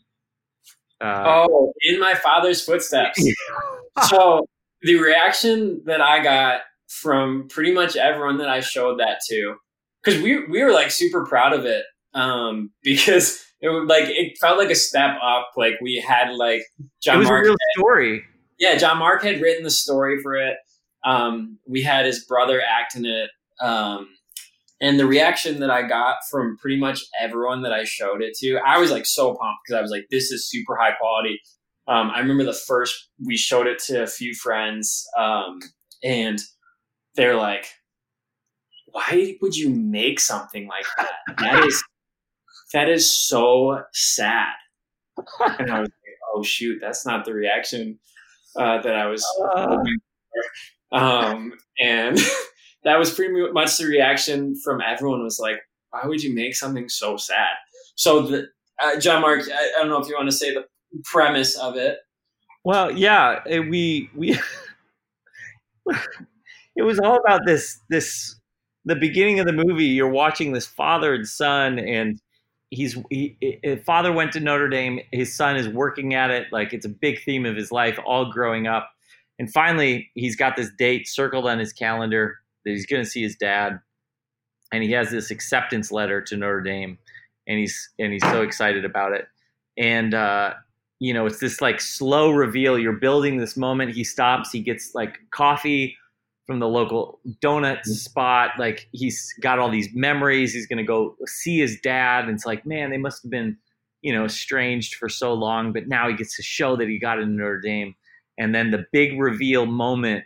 Uh, 1.01 1.47
oh, 1.49 1.73
in 1.83 2.01
my 2.01 2.15
father's 2.15 2.63
footsteps. 2.63 3.25
so 4.09 4.47
the 4.83 4.97
reaction 4.97 5.83
that 5.87 6.01
I 6.01 6.23
got 6.23 6.63
from 6.89 7.49
pretty 7.49 7.73
much 7.73 7.97
everyone 7.97 8.39
that 8.39 8.49
I 8.49 8.61
showed 8.61 9.01
that 9.01 9.21
to, 9.29 9.57
because 10.03 10.23
we 10.23 10.47
we 10.47 10.63
were 10.63 10.73
like 10.73 10.91
super 10.91 11.25
proud 11.25 11.53
of 11.53 11.65
it, 11.65 11.85
um, 12.15 12.71
because 12.83 13.45
it 13.61 13.69
was 13.69 13.89
like 13.89 14.05
it 14.07 14.39
felt 14.39 14.59
like 14.59 14.71
a 14.71 14.75
step 14.75 15.17
up. 15.23 15.51
Like 15.57 15.75
we 15.81 15.97
had 16.07 16.33
like 16.35 16.63
John. 17.03 17.17
It 17.17 17.19
was 17.21 17.29
Mark 17.29 17.41
a 17.41 17.43
real 17.45 17.53
had, 17.53 17.81
story. 17.81 18.25
Yeah, 18.59 18.77
John 18.77 18.99
Mark 18.99 19.23
had 19.23 19.41
written 19.41 19.65
the 19.65 19.71
story 19.71 20.21
for 20.23 20.37
it. 20.37 20.57
Um, 21.05 21.59
we 21.67 21.83
had 21.83 22.07
his 22.07 22.25
brother 22.25 22.61
act 22.61 22.97
in 22.97 23.05
it, 23.05 23.31
um, 23.61 24.09
and 24.81 24.99
the 24.99 25.07
reaction 25.07 25.61
that 25.61 25.71
I 25.71 25.83
got 25.83 26.17
from 26.31 26.57
pretty 26.59 26.79
much 26.79 27.05
everyone 27.19 27.63
that 27.63 27.73
I 27.73 27.85
showed 27.85 28.23
it 28.23 28.37
to, 28.39 28.59
I 28.67 28.79
was 28.79 28.91
like 28.91 29.07
so 29.07 29.35
pumped 29.35 29.61
because 29.65 29.79
I 29.79 29.83
was 29.83 29.91
like, 29.91 30.07
"This 30.11 30.31
is 30.31 30.49
super 30.49 30.77
high 30.77 30.93
quality." 30.93 31.41
Um, 31.89 32.11
I 32.11 32.19
remember 32.19 32.45
the 32.45 32.53
first 32.53 33.09
we 33.25 33.37
showed 33.37 33.67
it 33.67 33.79
to 33.87 34.03
a 34.03 34.07
few 34.07 34.35
friends, 34.35 35.07
um, 35.17 35.61
and 36.03 36.39
they're 37.17 37.37
like, 37.37 37.67
"Why 38.87 39.37
would 39.41 39.57
you 39.57 39.71
make 39.71 40.21
something 40.21 40.69
like 40.69 40.87
that? 40.97 41.37
That 41.39 41.67
is 41.67 41.83
that 42.73 42.89
is 42.89 43.17
so 43.17 43.83
sad. 43.93 44.53
and 45.59 45.71
I 45.71 45.81
was 45.81 45.89
like, 45.89 46.17
oh 46.35 46.43
shoot, 46.43 46.79
that's 46.81 47.07
not 47.07 47.25
the 47.25 47.33
reaction 47.33 47.99
uh, 48.57 48.81
that 48.83 48.95
I 48.95 49.07
was 49.07 49.25
uh. 49.55 49.79
Um, 50.93 51.53
and 51.81 52.19
that 52.85 52.99
was 52.99 53.13
pretty 53.13 53.35
much 53.53 53.79
the 53.79 53.87
reaction 53.87 54.55
from 54.63 54.81
everyone 54.81 55.25
was 55.25 55.41
like, 55.41 55.57
why 55.91 56.03
would 56.05 56.23
you 56.23 56.35
make 56.35 56.55
something 56.55 56.89
so 56.89 57.17
sad? 57.17 57.55
So 57.95 58.23
the 58.23 58.49
uh, 58.83 58.99
John 59.01 59.23
Mark, 59.23 59.41
I, 59.51 59.73
I, 59.77 59.79
don't 59.79 59.89
know 59.89 60.01
if 60.01 60.09
you 60.09 60.15
want 60.15 60.31
to 60.31 60.37
say 60.37 60.53
the 60.53 60.67
premise 61.05 61.57
of 61.57 61.77
it. 61.77 61.99
Well, 62.63 62.91
yeah, 62.91 63.41
we 63.47 64.11
we 64.15 64.39
it 66.77 66.83
was 66.83 66.99
all 66.99 67.17
about 67.17 67.41
this 67.47 67.81
this 67.89 68.37
the 68.85 68.95
beginning 68.95 69.41
of 69.41 69.47
the 69.47 69.53
movie. 69.53 69.85
You're 69.85 70.09
watching 70.09 70.53
this 70.53 70.67
father 70.67 71.15
and 71.15 71.27
son, 71.27 71.79
and 71.79 72.21
he's 72.71 72.97
he, 73.11 73.59
father 73.85 74.13
went 74.13 74.33
to 74.33 74.41
Notre 74.41 74.69
Dame. 74.69 75.01
His 75.13 75.35
son 75.35 75.57
is 75.57 75.69
working 75.69 76.15
at 76.15 76.31
it. 76.31 76.47
Like 76.53 76.73
it's 76.73 76.87
a 76.87 76.91
big 76.91 77.23
theme 77.25 77.47
of 77.47 77.57
his 77.57 77.73
life, 77.73 77.99
all 78.07 78.31
growing 78.31 78.67
up. 78.67 78.91
And 79.39 79.53
finally, 79.53 80.11
he's 80.15 80.37
got 80.37 80.57
this 80.57 80.71
date 80.79 81.09
circled 81.09 81.47
on 81.47 81.59
his 81.59 81.73
calendar 81.73 82.37
that 82.65 82.71
he's 82.71 82.87
going 82.87 83.05
to 83.05 83.09
see 83.09 83.23
his 83.23 83.37
dad, 83.37 83.79
and 84.73 84.83
he 84.83 84.93
has 84.93 85.11
this 85.11 85.31
acceptance 85.31 85.91
letter 85.91 86.21
to 86.23 86.37
Notre 86.37 86.61
Dame, 86.61 86.99
and 87.47 87.59
he's 87.59 87.91
and 87.99 88.13
he's 88.13 88.23
so 88.23 88.43
excited 88.43 88.85
about 88.85 89.13
it. 89.13 89.27
And 89.79 90.15
uh, 90.15 90.55
you 91.01 91.13
know, 91.13 91.27
it's 91.27 91.41
this 91.41 91.61
like 91.61 91.81
slow 91.81 92.31
reveal. 92.31 92.79
You're 92.79 92.93
building 92.93 93.39
this 93.39 93.57
moment. 93.57 93.95
He 93.95 94.05
stops. 94.05 94.53
He 94.53 94.61
gets 94.61 94.95
like 94.95 95.19
coffee 95.31 95.97
from 96.47 96.61
the 96.61 96.69
local 96.69 97.21
donut 97.43 97.79
mm-hmm. 97.79 97.93
spot. 97.93 98.51
Like 98.59 98.89
he's 98.93 99.35
got 99.41 99.59
all 99.59 99.71
these 99.71 99.89
memories. 99.95 100.55
He's 100.55 100.67
going 100.67 100.79
to 100.79 100.85
go 100.85 101.17
see 101.27 101.59
his 101.59 101.81
dad. 101.81 102.25
And 102.25 102.35
it's 102.35 102.47
like, 102.47 102.65
man, 102.65 102.91
they 102.91 102.99
must 102.99 103.23
have 103.23 103.31
been, 103.31 103.57
you 104.03 104.13
know, 104.13 104.25
estranged 104.25 104.95
for 104.95 105.09
so 105.09 105.35
long. 105.35 105.73
But 105.73 105.89
now 105.89 106.09
he 106.09 106.15
gets 106.15 106.37
to 106.37 106.43
show 106.43 106.77
that 106.77 106.89
he 106.89 106.99
got 106.99 107.19
into 107.19 107.33
Notre 107.33 107.61
Dame. 107.61 107.95
And 108.39 108.55
then 108.55 108.71
the 108.71 108.87
big 108.93 109.19
reveal 109.19 109.67
moment 109.67 110.25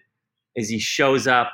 is 0.56 0.68
he 0.68 0.78
shows 0.78 1.26
up 1.26 1.50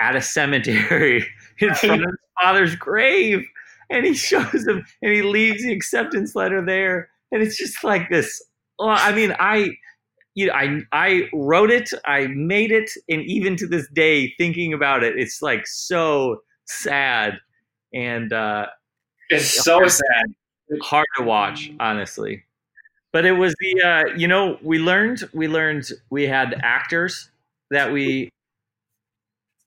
at 0.00 0.16
a 0.16 0.22
cemetery 0.22 1.24
in 1.60 1.74
front 1.74 2.02
of 2.02 2.08
his 2.08 2.18
father's 2.40 2.76
grave. 2.76 3.46
And 3.90 4.06
he 4.06 4.14
shows 4.14 4.66
him 4.66 4.84
and 5.02 5.12
he 5.12 5.22
leaves 5.22 5.62
the 5.62 5.72
acceptance 5.72 6.34
letter 6.34 6.64
there. 6.64 7.10
And 7.30 7.42
it's 7.42 7.56
just 7.56 7.84
like 7.84 8.08
this. 8.10 8.42
Well, 8.78 8.88
I 8.88 9.12
mean, 9.12 9.34
I 9.38 9.70
you 10.34 10.46
know, 10.46 10.52
I 10.52 10.80
I 10.92 11.28
wrote 11.32 11.70
it, 11.70 11.90
I 12.06 12.26
made 12.28 12.72
it, 12.72 12.90
and 13.08 13.22
even 13.22 13.56
to 13.56 13.66
this 13.66 13.86
day, 13.92 14.34
thinking 14.38 14.72
about 14.72 15.02
it, 15.02 15.18
it's 15.18 15.42
like 15.42 15.66
so 15.66 16.42
sad, 16.64 17.38
and 17.92 18.32
uh, 18.32 18.66
it's 19.28 19.62
so 19.62 19.86
sad, 19.86 20.24
hard 20.80 21.06
to 21.18 21.24
watch, 21.24 21.70
honestly. 21.80 22.44
But 23.12 23.26
it 23.26 23.32
was 23.32 23.54
the 23.60 23.82
uh, 23.82 24.16
you 24.16 24.26
know 24.26 24.58
we 24.62 24.78
learned 24.78 25.28
we 25.34 25.48
learned 25.48 25.90
we 26.08 26.26
had 26.26 26.58
actors 26.62 27.30
that 27.70 27.92
we 27.92 28.30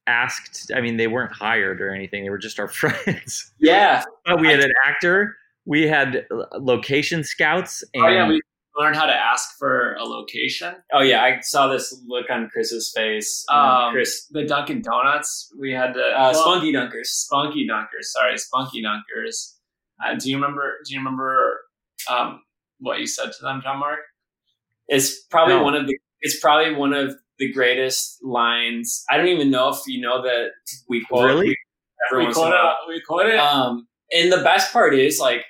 asked. 0.07 0.71
I 0.75 0.81
mean, 0.81 0.97
they 0.97 1.07
weren't 1.07 1.33
hired 1.33 1.79
or 1.79 1.93
anything; 1.93 2.23
they 2.23 2.31
were 2.31 2.39
just 2.39 2.59
our 2.59 2.67
friends. 2.81 3.51
Yeah, 3.59 4.03
but 4.25 4.41
we 4.41 4.47
had 4.47 4.61
an 4.61 4.73
actor. 4.87 5.37
We 5.65 5.87
had 5.87 6.27
location 6.59 7.23
scouts. 7.23 7.83
And, 7.93 8.05
oh 8.05 8.07
yeah, 8.09 8.27
we 8.27 8.41
learn 8.77 8.93
how 8.93 9.05
to 9.05 9.13
ask 9.13 9.57
for 9.57 9.93
a 9.95 10.03
location. 10.03 10.75
Oh 10.93 11.01
yeah, 11.01 11.23
I 11.23 11.39
saw 11.41 11.67
this 11.67 12.01
look 12.07 12.29
on 12.29 12.49
Chris's 12.49 12.91
face. 12.95 13.45
Um, 13.49 13.91
Chris, 13.93 14.27
the 14.31 14.45
Dunkin' 14.45 14.81
Donuts. 14.81 15.51
We 15.59 15.71
had 15.71 15.93
the 15.93 16.03
uh, 16.07 16.31
well, 16.33 16.43
Spunky 16.43 16.73
Dunkers. 16.73 17.05
Spunky 17.05 17.67
Dunkers. 17.67 18.03
Sorry, 18.03 18.37
Spunky 18.37 18.83
Dunkers. 18.83 19.53
Uh, 20.05 20.15
do 20.15 20.29
you 20.29 20.35
remember? 20.37 20.73
Do 20.85 20.93
you 20.93 20.99
remember 20.99 21.61
um, 22.09 22.41
what 22.79 22.99
you 22.99 23.07
said 23.07 23.31
to 23.31 23.41
them, 23.41 23.61
John 23.63 23.79
Mark? 23.79 23.99
It's 24.87 25.23
probably 25.25 25.55
No. 25.55 25.63
one 25.63 25.75
of 25.75 25.87
the. 25.87 25.97
It's 26.21 26.39
probably 26.39 26.73
one 26.73 26.93
of 26.93 27.15
the 27.39 27.51
greatest 27.51 28.23
lines. 28.23 29.03
I 29.09 29.17
don't 29.17 29.27
even 29.27 29.51
know 29.51 29.69
if 29.69 29.79
you 29.87 30.01
know 30.01 30.21
that 30.21 30.49
we 30.89 31.03
quote. 31.05 31.25
Really? 31.25 31.47
we- 31.49 31.57
We 32.13 32.25
in 32.25 32.33
quote 32.33 32.53
it. 32.53 32.75
We 32.87 33.01
quote 33.01 33.25
it. 33.27 33.39
Um, 33.39 33.87
and 34.11 34.31
the 34.31 34.37
best 34.43 34.71
part 34.71 34.93
is 34.93 35.19
like 35.19 35.43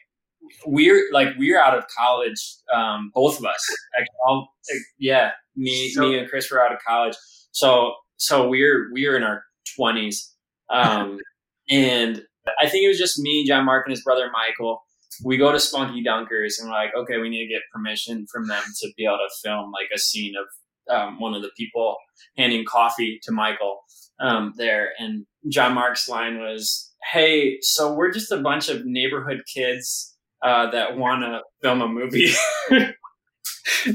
we're 0.65 1.11
like 1.11 1.29
we're 1.37 1.59
out 1.59 1.77
of 1.77 1.85
college, 1.97 2.55
um, 2.73 3.11
both 3.13 3.39
of 3.39 3.45
us. 3.45 3.59
Like, 3.97 4.07
all, 4.27 4.49
like, 4.71 4.81
yeah, 4.99 5.31
me, 5.55 5.89
So- 5.89 6.01
me 6.01 6.17
and 6.17 6.29
Chris 6.29 6.51
were 6.51 6.63
out 6.63 6.73
of 6.73 6.79
college. 6.85 7.15
So 7.51 7.93
so 8.17 8.47
we're 8.47 8.89
we're 8.91 9.15
in 9.15 9.23
our 9.23 9.43
twenties, 9.75 10.33
um, 10.69 11.19
and 11.69 12.23
I 12.59 12.67
think 12.69 12.85
it 12.85 12.87
was 12.87 12.97
just 12.99 13.19
me, 13.19 13.45
John 13.47 13.65
Mark, 13.65 13.85
and 13.85 13.91
his 13.91 14.03
brother 14.03 14.29
Michael. 14.31 14.81
We 15.23 15.37
go 15.37 15.51
to 15.53 15.59
Spunky 15.61 16.03
Dunkers 16.03 16.59
and 16.59 16.67
we're 16.67 16.75
like, 16.75 16.89
okay, 16.93 17.19
we 17.19 17.29
need 17.29 17.47
to 17.47 17.53
get 17.53 17.61
permission 17.73 18.25
from 18.29 18.47
them 18.47 18.61
to 18.81 18.89
be 18.97 19.05
able 19.05 19.17
to 19.17 19.29
film 19.41 19.71
like 19.71 19.87
a 19.95 19.97
scene 19.97 20.33
of 20.35 20.93
um, 20.93 21.21
one 21.21 21.33
of 21.33 21.41
the 21.41 21.51
people 21.57 21.95
handing 22.37 22.65
coffee 22.65 23.19
to 23.23 23.31
Michael 23.31 23.79
um, 24.19 24.53
there. 24.57 24.89
And 24.99 25.25
John 25.47 25.73
Mark's 25.73 26.09
line 26.09 26.39
was, 26.39 26.93
"Hey, 27.13 27.57
so 27.61 27.93
we're 27.93 28.11
just 28.11 28.31
a 28.31 28.41
bunch 28.41 28.67
of 28.67 28.85
neighborhood 28.85 29.43
kids 29.53 30.14
uh, 30.45 30.69
that 30.71 30.97
want 30.97 31.23
to 31.23 31.41
film 31.61 31.81
a 31.81 31.87
movie." 31.87 32.31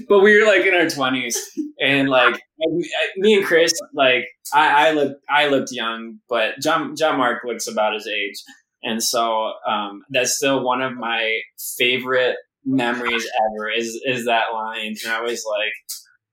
but 0.08 0.20
we 0.20 0.38
were 0.38 0.46
like 0.46 0.66
in 0.66 0.74
our 0.74 0.88
twenties, 0.88 1.38
and 1.80 2.08
like 2.08 2.40
me 3.16 3.34
and 3.34 3.44
Chris, 3.44 3.72
like 3.94 4.26
I, 4.52 4.88
I 4.88 4.92
looked, 4.92 5.24
I 5.28 5.48
looked 5.48 5.72
young, 5.72 6.18
but 6.28 6.58
John 6.60 6.96
John 6.96 7.18
Mark 7.18 7.44
looks 7.44 7.68
about 7.68 7.94
his 7.94 8.06
age, 8.06 8.36
and 8.82 9.02
so 9.02 9.52
um, 9.66 10.02
that's 10.10 10.36
still 10.36 10.62
one 10.62 10.82
of 10.82 10.94
my 10.94 11.40
favorite 11.78 12.36
memories 12.64 13.26
ever. 13.52 13.70
Is 13.70 14.00
is 14.04 14.26
that 14.26 14.52
line? 14.52 14.96
And 15.04 15.12
I 15.12 15.22
was 15.22 15.44
like, 15.48 15.72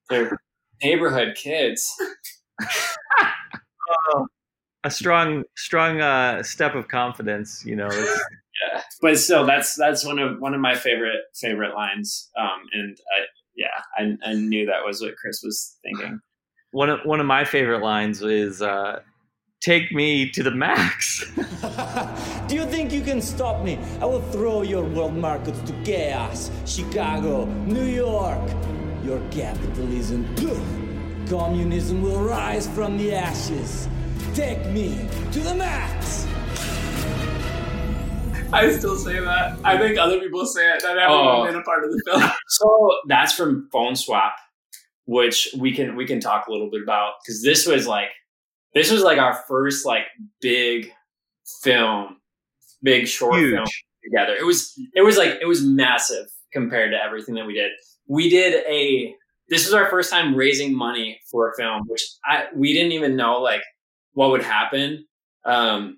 they're 0.09 0.37
neighborhood 0.83 1.35
kids. 1.35 1.85
a 4.83 4.91
strong 4.91 5.43
strong 5.55 6.01
uh, 6.01 6.43
step 6.43 6.75
of 6.75 6.87
confidence. 6.87 7.63
You 7.65 7.75
know, 7.75 7.89
yeah 8.61 8.81
but 9.01 9.17
still 9.17 9.45
that's 9.45 9.75
that's 9.75 10.05
one 10.05 10.19
of 10.19 10.39
one 10.39 10.53
of 10.53 10.61
my 10.61 10.75
favorite 10.75 11.21
favorite 11.35 11.73
lines 11.73 12.29
um 12.37 12.61
and 12.73 12.97
i 13.15 13.25
yeah 13.55 13.67
i, 13.97 14.29
I 14.29 14.33
knew 14.33 14.65
that 14.65 14.85
was 14.85 15.01
what 15.01 15.15
chris 15.17 15.41
was 15.43 15.77
thinking 15.83 16.19
one 16.71 16.89
of 16.89 16.99
one 17.05 17.19
of 17.19 17.25
my 17.25 17.43
favorite 17.43 17.81
lines 17.81 18.21
is 18.21 18.61
uh, 18.61 18.99
"Take 19.61 19.91
me 19.91 20.29
to 20.31 20.43
the 20.43 20.51
max." 20.51 21.25
Do 22.47 22.55
you 22.55 22.65
think 22.65 22.91
you 22.91 23.01
can 23.01 23.21
stop 23.21 23.63
me? 23.63 23.79
I 24.01 24.05
will 24.05 24.21
throw 24.21 24.61
your 24.61 24.83
world 24.83 25.15
markets 25.15 25.59
to 25.61 25.73
chaos. 25.83 26.51
Chicago, 26.65 27.45
New 27.65 27.85
York, 27.85 28.49
your 29.03 29.19
capitalism. 29.31 30.25
Communism 31.29 32.01
will 32.01 32.21
rise 32.21 32.67
from 32.67 32.97
the 32.97 33.13
ashes. 33.13 33.89
Take 34.33 34.65
me 34.67 35.09
to 35.31 35.39
the 35.39 35.55
max. 35.55 36.27
I 38.53 38.71
still 38.71 38.95
say 38.97 39.19
that. 39.19 39.59
I 39.63 39.77
think 39.77 39.97
other 39.97 40.19
people 40.19 40.45
say 40.45 40.71
it 40.73 40.81
that 40.81 40.97
haven't 40.97 41.15
Oh. 41.17 41.45
been 41.45 41.55
a 41.55 41.63
part 41.63 41.83
of 41.83 41.91
the 41.91 42.01
film. 42.05 42.31
so 42.47 42.97
that's 43.07 43.33
from 43.33 43.69
phone 43.71 43.95
swap 43.95 44.35
which 45.05 45.47
we 45.57 45.73
can 45.73 45.95
we 45.95 46.05
can 46.05 46.19
talk 46.19 46.47
a 46.47 46.51
little 46.51 46.69
bit 46.69 46.83
about 46.83 47.13
because 47.23 47.41
this 47.41 47.65
was 47.65 47.87
like 47.87 48.09
this 48.73 48.91
was 48.91 49.01
like 49.03 49.17
our 49.17 49.33
first 49.47 49.85
like 49.85 50.03
big 50.41 50.91
film 51.61 52.17
big 52.83 53.07
short 53.07 53.37
Huge. 53.39 53.53
film 53.55 53.65
together 54.03 54.35
it 54.35 54.45
was 54.45 54.73
it 54.93 55.01
was 55.01 55.17
like 55.17 55.35
it 55.41 55.47
was 55.47 55.63
massive 55.63 56.25
compared 56.51 56.91
to 56.91 57.01
everything 57.01 57.35
that 57.35 57.45
we 57.45 57.53
did 57.53 57.71
we 58.07 58.29
did 58.29 58.65
a 58.67 59.15
this 59.47 59.63
was 59.65 59.73
our 59.73 59.89
first 59.89 60.11
time 60.11 60.35
raising 60.35 60.75
money 60.75 61.17
for 61.31 61.49
a 61.51 61.55
film 61.55 61.83
which 61.87 62.03
i 62.25 62.45
we 62.53 62.73
didn't 62.73 62.91
even 62.91 63.15
know 63.15 63.39
like 63.41 63.61
what 64.11 64.29
would 64.29 64.43
happen 64.43 65.05
um 65.45 65.97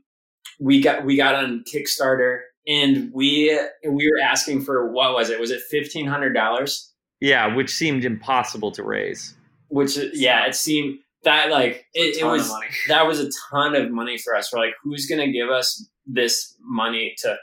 we 0.59 0.81
got 0.81 1.05
we 1.05 1.15
got 1.15 1.35
on 1.35 1.63
kickstarter 1.71 2.41
and 2.67 3.11
we 3.13 3.57
we 3.89 4.09
were 4.11 4.19
asking 4.21 4.61
for 4.61 4.91
what 4.91 5.13
was 5.13 5.29
it 5.29 5.39
was 5.39 5.51
it 5.51 5.61
$1500 5.73 6.85
yeah, 7.21 7.53
which 7.53 7.69
seemed 7.73 8.05
impossible 8.05 8.71
to 8.71 8.83
raise. 8.83 9.35
which 9.67 9.97
yeah 10.13 10.45
it 10.45 10.55
seemed 10.55 10.99
that 11.23 11.49
like 11.51 11.85
it, 11.93 12.17
it 12.17 12.25
was 12.25 12.47
money. 12.49 12.67
that 12.87 13.05
was 13.07 13.19
a 13.19 13.29
ton 13.51 13.75
of 13.75 13.91
money 13.91 14.17
for 14.17 14.35
us 14.35 14.51
we're 14.53 14.59
like 14.59 14.73
who's 14.83 15.05
gonna 15.05 15.31
give 15.31 15.49
us 15.49 15.89
this 16.05 16.55
money 16.61 17.13
to 17.19 17.35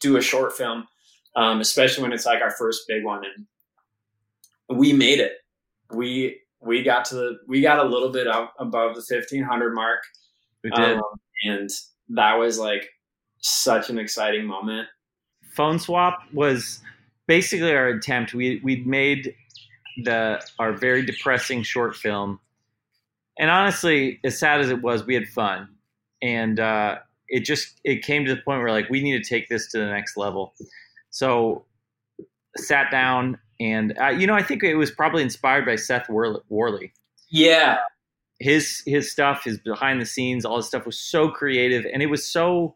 do 0.00 0.16
a 0.16 0.22
short 0.22 0.52
film 0.52 0.86
um, 1.36 1.60
especially 1.60 2.02
when 2.02 2.12
it's 2.12 2.26
like 2.26 2.40
our 2.42 2.50
first 2.52 2.82
big 2.88 3.04
one 3.04 3.22
and 3.24 4.78
we 4.78 4.92
made 4.92 5.20
it 5.20 5.32
we 5.92 6.40
we 6.60 6.82
got 6.82 7.04
to 7.04 7.14
the 7.14 7.38
we 7.46 7.60
got 7.60 7.78
a 7.78 7.88
little 7.88 8.10
bit 8.10 8.26
up 8.26 8.52
above 8.58 8.94
the 8.94 9.04
1500 9.08 9.74
mark 9.74 10.00
We 10.62 10.70
did. 10.70 10.96
um, 10.96 11.02
and 11.44 11.70
that 12.10 12.34
was 12.34 12.58
like 12.58 12.88
such 13.40 13.90
an 13.90 13.98
exciting 13.98 14.46
moment 14.46 14.88
phone 15.54 15.78
swap 15.78 16.22
was 16.32 16.80
basically 17.26 17.72
our 17.72 17.88
attempt. 17.88 18.34
We 18.34 18.60
we'd 18.62 18.86
made 18.86 19.34
the 20.04 20.44
our 20.58 20.72
very 20.72 21.04
depressing 21.06 21.62
short 21.62 21.96
film, 21.96 22.40
and 23.38 23.50
honestly, 23.50 24.20
as 24.24 24.38
sad 24.38 24.60
as 24.60 24.70
it 24.70 24.82
was, 24.82 25.06
we 25.06 25.14
had 25.14 25.28
fun, 25.28 25.68
and 26.20 26.60
uh, 26.60 26.98
it 27.28 27.40
just 27.40 27.80
it 27.84 28.02
came 28.02 28.24
to 28.26 28.34
the 28.34 28.42
point 28.42 28.60
where 28.60 28.70
like 28.70 28.90
we 28.90 29.00
need 29.00 29.22
to 29.22 29.28
take 29.28 29.48
this 29.48 29.70
to 29.72 29.78
the 29.78 29.86
next 29.86 30.16
level. 30.16 30.54
So 31.10 31.64
sat 32.56 32.90
down 32.90 33.38
and 33.60 33.96
uh, 34.00 34.08
you 34.08 34.26
know 34.26 34.34
I 34.34 34.42
think 34.42 34.62
it 34.62 34.74
was 34.74 34.90
probably 34.90 35.22
inspired 35.22 35.64
by 35.64 35.76
Seth 35.76 36.08
Worley. 36.08 36.40
Worley. 36.48 36.92
yeah 37.30 37.78
His 38.44 38.82
his 38.84 39.10
stuff, 39.10 39.44
his 39.44 39.56
behind 39.56 40.02
the 40.02 40.04
scenes, 40.04 40.44
all 40.44 40.58
his 40.58 40.66
stuff 40.66 40.84
was 40.84 41.00
so 41.00 41.30
creative 41.30 41.86
and 41.90 42.02
it 42.02 42.10
was 42.10 42.30
so 42.30 42.74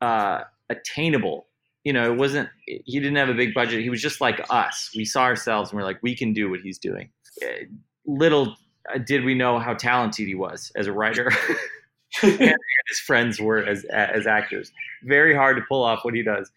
uh, 0.00 0.42
attainable. 0.70 1.48
You 1.82 1.92
know, 1.92 2.12
it 2.12 2.16
wasn't. 2.16 2.48
He 2.64 3.00
didn't 3.00 3.16
have 3.16 3.28
a 3.28 3.34
big 3.34 3.54
budget. 3.54 3.82
He 3.82 3.90
was 3.90 4.00
just 4.00 4.20
like 4.20 4.40
us. 4.50 4.92
We 4.94 5.04
saw 5.04 5.24
ourselves 5.24 5.70
and 5.70 5.80
we're 5.80 5.84
like, 5.84 5.98
we 6.00 6.14
can 6.14 6.32
do 6.32 6.48
what 6.48 6.60
he's 6.60 6.78
doing. 6.78 7.10
Eh, 7.42 7.64
Little 8.06 8.54
uh, 8.94 8.98
did 8.98 9.24
we 9.24 9.34
know 9.34 9.58
how 9.58 9.74
talented 9.74 10.28
he 10.28 10.36
was 10.36 10.70
as 10.76 10.86
a 10.86 10.92
writer, 10.92 11.32
and, 12.22 12.40
and 12.40 12.56
his 12.88 13.00
friends 13.04 13.40
were 13.40 13.58
as 13.58 13.84
as 13.86 14.28
actors. 14.28 14.70
Very 15.02 15.34
hard 15.34 15.56
to 15.56 15.62
pull 15.68 15.82
off 15.82 16.04
what 16.04 16.14
he 16.14 16.22
does. 16.22 16.52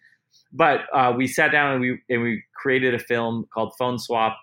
But 0.52 0.82
uh, 0.94 1.12
we 1.16 1.26
sat 1.26 1.50
down 1.50 1.72
and 1.72 1.80
we 1.80 2.00
and 2.08 2.22
we 2.22 2.44
created 2.54 2.94
a 2.94 3.00
film 3.00 3.48
called 3.52 3.72
Phone 3.76 3.98
Swap 3.98 4.38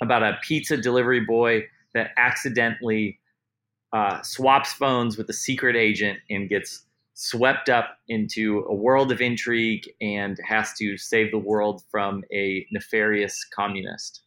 about 0.00 0.22
a 0.22 0.38
pizza 0.42 0.78
delivery 0.78 1.20
boy 1.20 1.66
that 1.96 2.10
accidentally 2.18 3.18
uh, 3.94 4.20
swaps 4.20 4.74
phones 4.74 5.16
with 5.16 5.28
a 5.30 5.32
secret 5.32 5.74
agent 5.74 6.18
and 6.28 6.48
gets 6.48 6.82
swept 7.14 7.70
up 7.70 7.96
into 8.08 8.66
a 8.68 8.74
world 8.74 9.10
of 9.10 9.22
intrigue 9.22 9.90
and 10.02 10.38
has 10.46 10.74
to 10.74 10.98
save 10.98 11.30
the 11.30 11.38
world 11.38 11.82
from 11.90 12.22
a 12.30 12.66
nefarious 12.70 13.42
communist. 13.44 14.20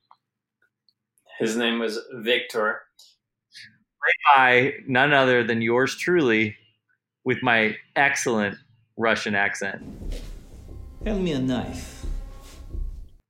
his 1.37 1.55
name 1.55 1.77
was 1.77 1.99
victor 2.15 2.81
By 4.35 4.73
none 4.87 5.13
other 5.13 5.43
than 5.43 5.61
yours 5.61 5.95
truly, 5.95 6.55
with 7.23 7.43
my 7.43 7.75
excellent 7.95 8.57
Russian 8.97 9.35
accent. 9.35 9.83
Hand 11.05 11.23
me 11.23 11.33
a 11.33 11.39
knife. 11.39 12.05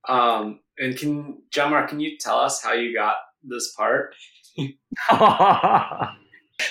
Um, 0.08 0.60
and 0.78 0.96
can 0.96 1.42
John 1.50 1.70
Mark, 1.70 1.90
can 1.90 2.00
you 2.00 2.16
tell 2.16 2.38
us 2.38 2.62
how 2.62 2.72
you 2.72 2.94
got 2.94 3.16
this 3.42 3.72
part? 3.74 4.14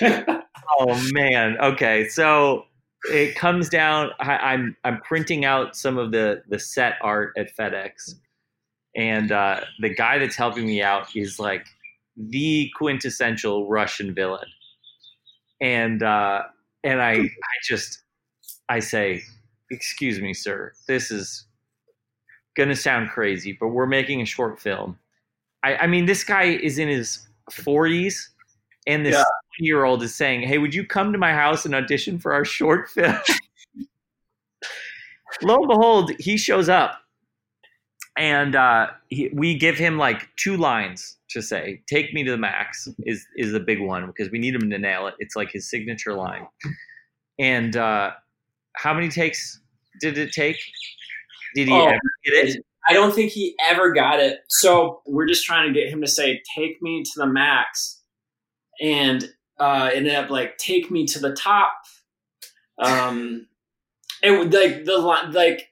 oh 0.00 1.10
man. 1.12 1.56
Okay, 1.60 2.08
so 2.08 2.64
it 3.04 3.34
comes 3.34 3.68
down. 3.68 4.10
I, 4.20 4.36
I'm 4.36 4.76
I'm 4.84 5.00
printing 5.00 5.44
out 5.44 5.76
some 5.76 5.98
of 5.98 6.12
the 6.12 6.42
the 6.48 6.58
set 6.58 6.94
art 7.02 7.32
at 7.36 7.54
FedEx, 7.56 8.14
and 8.96 9.32
uh, 9.32 9.60
the 9.80 9.94
guy 9.94 10.18
that's 10.18 10.36
helping 10.36 10.66
me 10.66 10.82
out 10.82 11.14
is 11.16 11.38
like 11.38 11.66
the 12.16 12.70
quintessential 12.76 13.68
Russian 13.68 14.14
villain, 14.14 14.48
and 15.60 16.02
uh, 16.02 16.42
and 16.84 17.00
I 17.00 17.12
I 17.14 17.56
just 17.64 18.02
I 18.68 18.80
say, 18.80 19.22
excuse 19.70 20.20
me, 20.20 20.34
sir, 20.34 20.72
this 20.86 21.10
is 21.10 21.46
gonna 22.56 22.76
sound 22.76 23.10
crazy, 23.10 23.56
but 23.58 23.68
we're 23.68 23.86
making 23.86 24.20
a 24.20 24.26
short 24.26 24.60
film. 24.60 24.98
I, 25.62 25.76
I 25.76 25.86
mean, 25.86 26.06
this 26.06 26.24
guy 26.24 26.44
is 26.44 26.78
in 26.78 26.88
his 26.88 27.26
40s, 27.50 28.28
and 28.86 29.04
this 29.04 29.16
Yeah. 29.16 29.24
year 29.58 29.84
old 29.84 30.02
is 30.02 30.14
saying, 30.14 30.42
Hey, 30.42 30.58
would 30.58 30.74
you 30.74 30.86
come 30.86 31.12
to 31.12 31.18
my 31.18 31.32
house 31.32 31.66
and 31.66 31.74
audition 31.74 32.18
for 32.18 32.32
our 32.32 32.44
short 32.44 32.88
film? 32.88 33.16
Lo 35.42 35.58
and 35.58 35.68
behold, 35.68 36.12
he 36.18 36.36
shows 36.36 36.68
up. 36.68 37.00
And 38.16 38.56
uh, 38.56 38.88
he, 39.08 39.30
we 39.32 39.56
give 39.56 39.78
him 39.78 39.96
like 39.96 40.28
two 40.36 40.56
lines 40.56 41.16
to 41.30 41.40
say. 41.40 41.80
Take 41.86 42.12
me 42.12 42.24
to 42.24 42.32
the 42.32 42.36
max 42.36 42.88
is 43.04 43.26
is 43.36 43.52
the 43.52 43.60
big 43.60 43.80
one 43.80 44.06
because 44.06 44.30
we 44.30 44.38
need 44.38 44.54
him 44.54 44.68
to 44.68 44.78
nail 44.78 45.06
it. 45.06 45.14
It's 45.20 45.36
like 45.36 45.50
his 45.52 45.70
signature 45.70 46.12
line. 46.12 46.46
And 47.38 47.76
uh, 47.76 48.10
how 48.74 48.92
many 48.92 49.08
takes 49.08 49.60
did 50.00 50.18
it 50.18 50.32
take? 50.32 50.58
Did 51.54 51.68
he 51.68 51.74
Oh, 51.74 51.86
ever 51.86 52.00
get 52.24 52.48
it? 52.48 52.66
I 52.88 52.92
don't 52.92 53.14
think 53.14 53.30
he 53.32 53.54
ever 53.68 53.92
got 53.92 54.20
it. 54.20 54.40
So 54.48 55.02
we're 55.06 55.26
just 55.26 55.44
trying 55.44 55.72
to 55.72 55.78
get 55.78 55.90
him 55.90 56.00
to 56.00 56.06
say, 56.06 56.42
"Take 56.56 56.80
me 56.80 57.02
to 57.02 57.12
the 57.16 57.26
max," 57.26 58.02
and 58.80 59.28
uh, 59.58 59.90
ended 59.92 60.14
up 60.14 60.30
like, 60.30 60.56
"Take 60.58 60.90
me 60.90 61.06
to 61.06 61.18
the 61.18 61.34
top." 61.34 61.72
Um, 62.78 63.46
it 64.22 64.30
would 64.30 64.52
like 64.52 64.84
the 64.84 64.98
like 65.32 65.68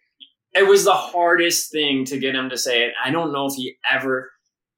it 0.55 0.67
was 0.67 0.85
the 0.85 0.93
hardest 0.93 1.71
thing 1.71 2.05
to 2.07 2.19
get 2.19 2.35
him 2.35 2.51
to 2.51 2.59
say 2.59 2.85
it. 2.85 2.95
I 3.05 3.11
don't 3.11 3.33
know 3.33 3.47
if 3.47 3.55
he 3.55 3.77
ever 3.91 4.31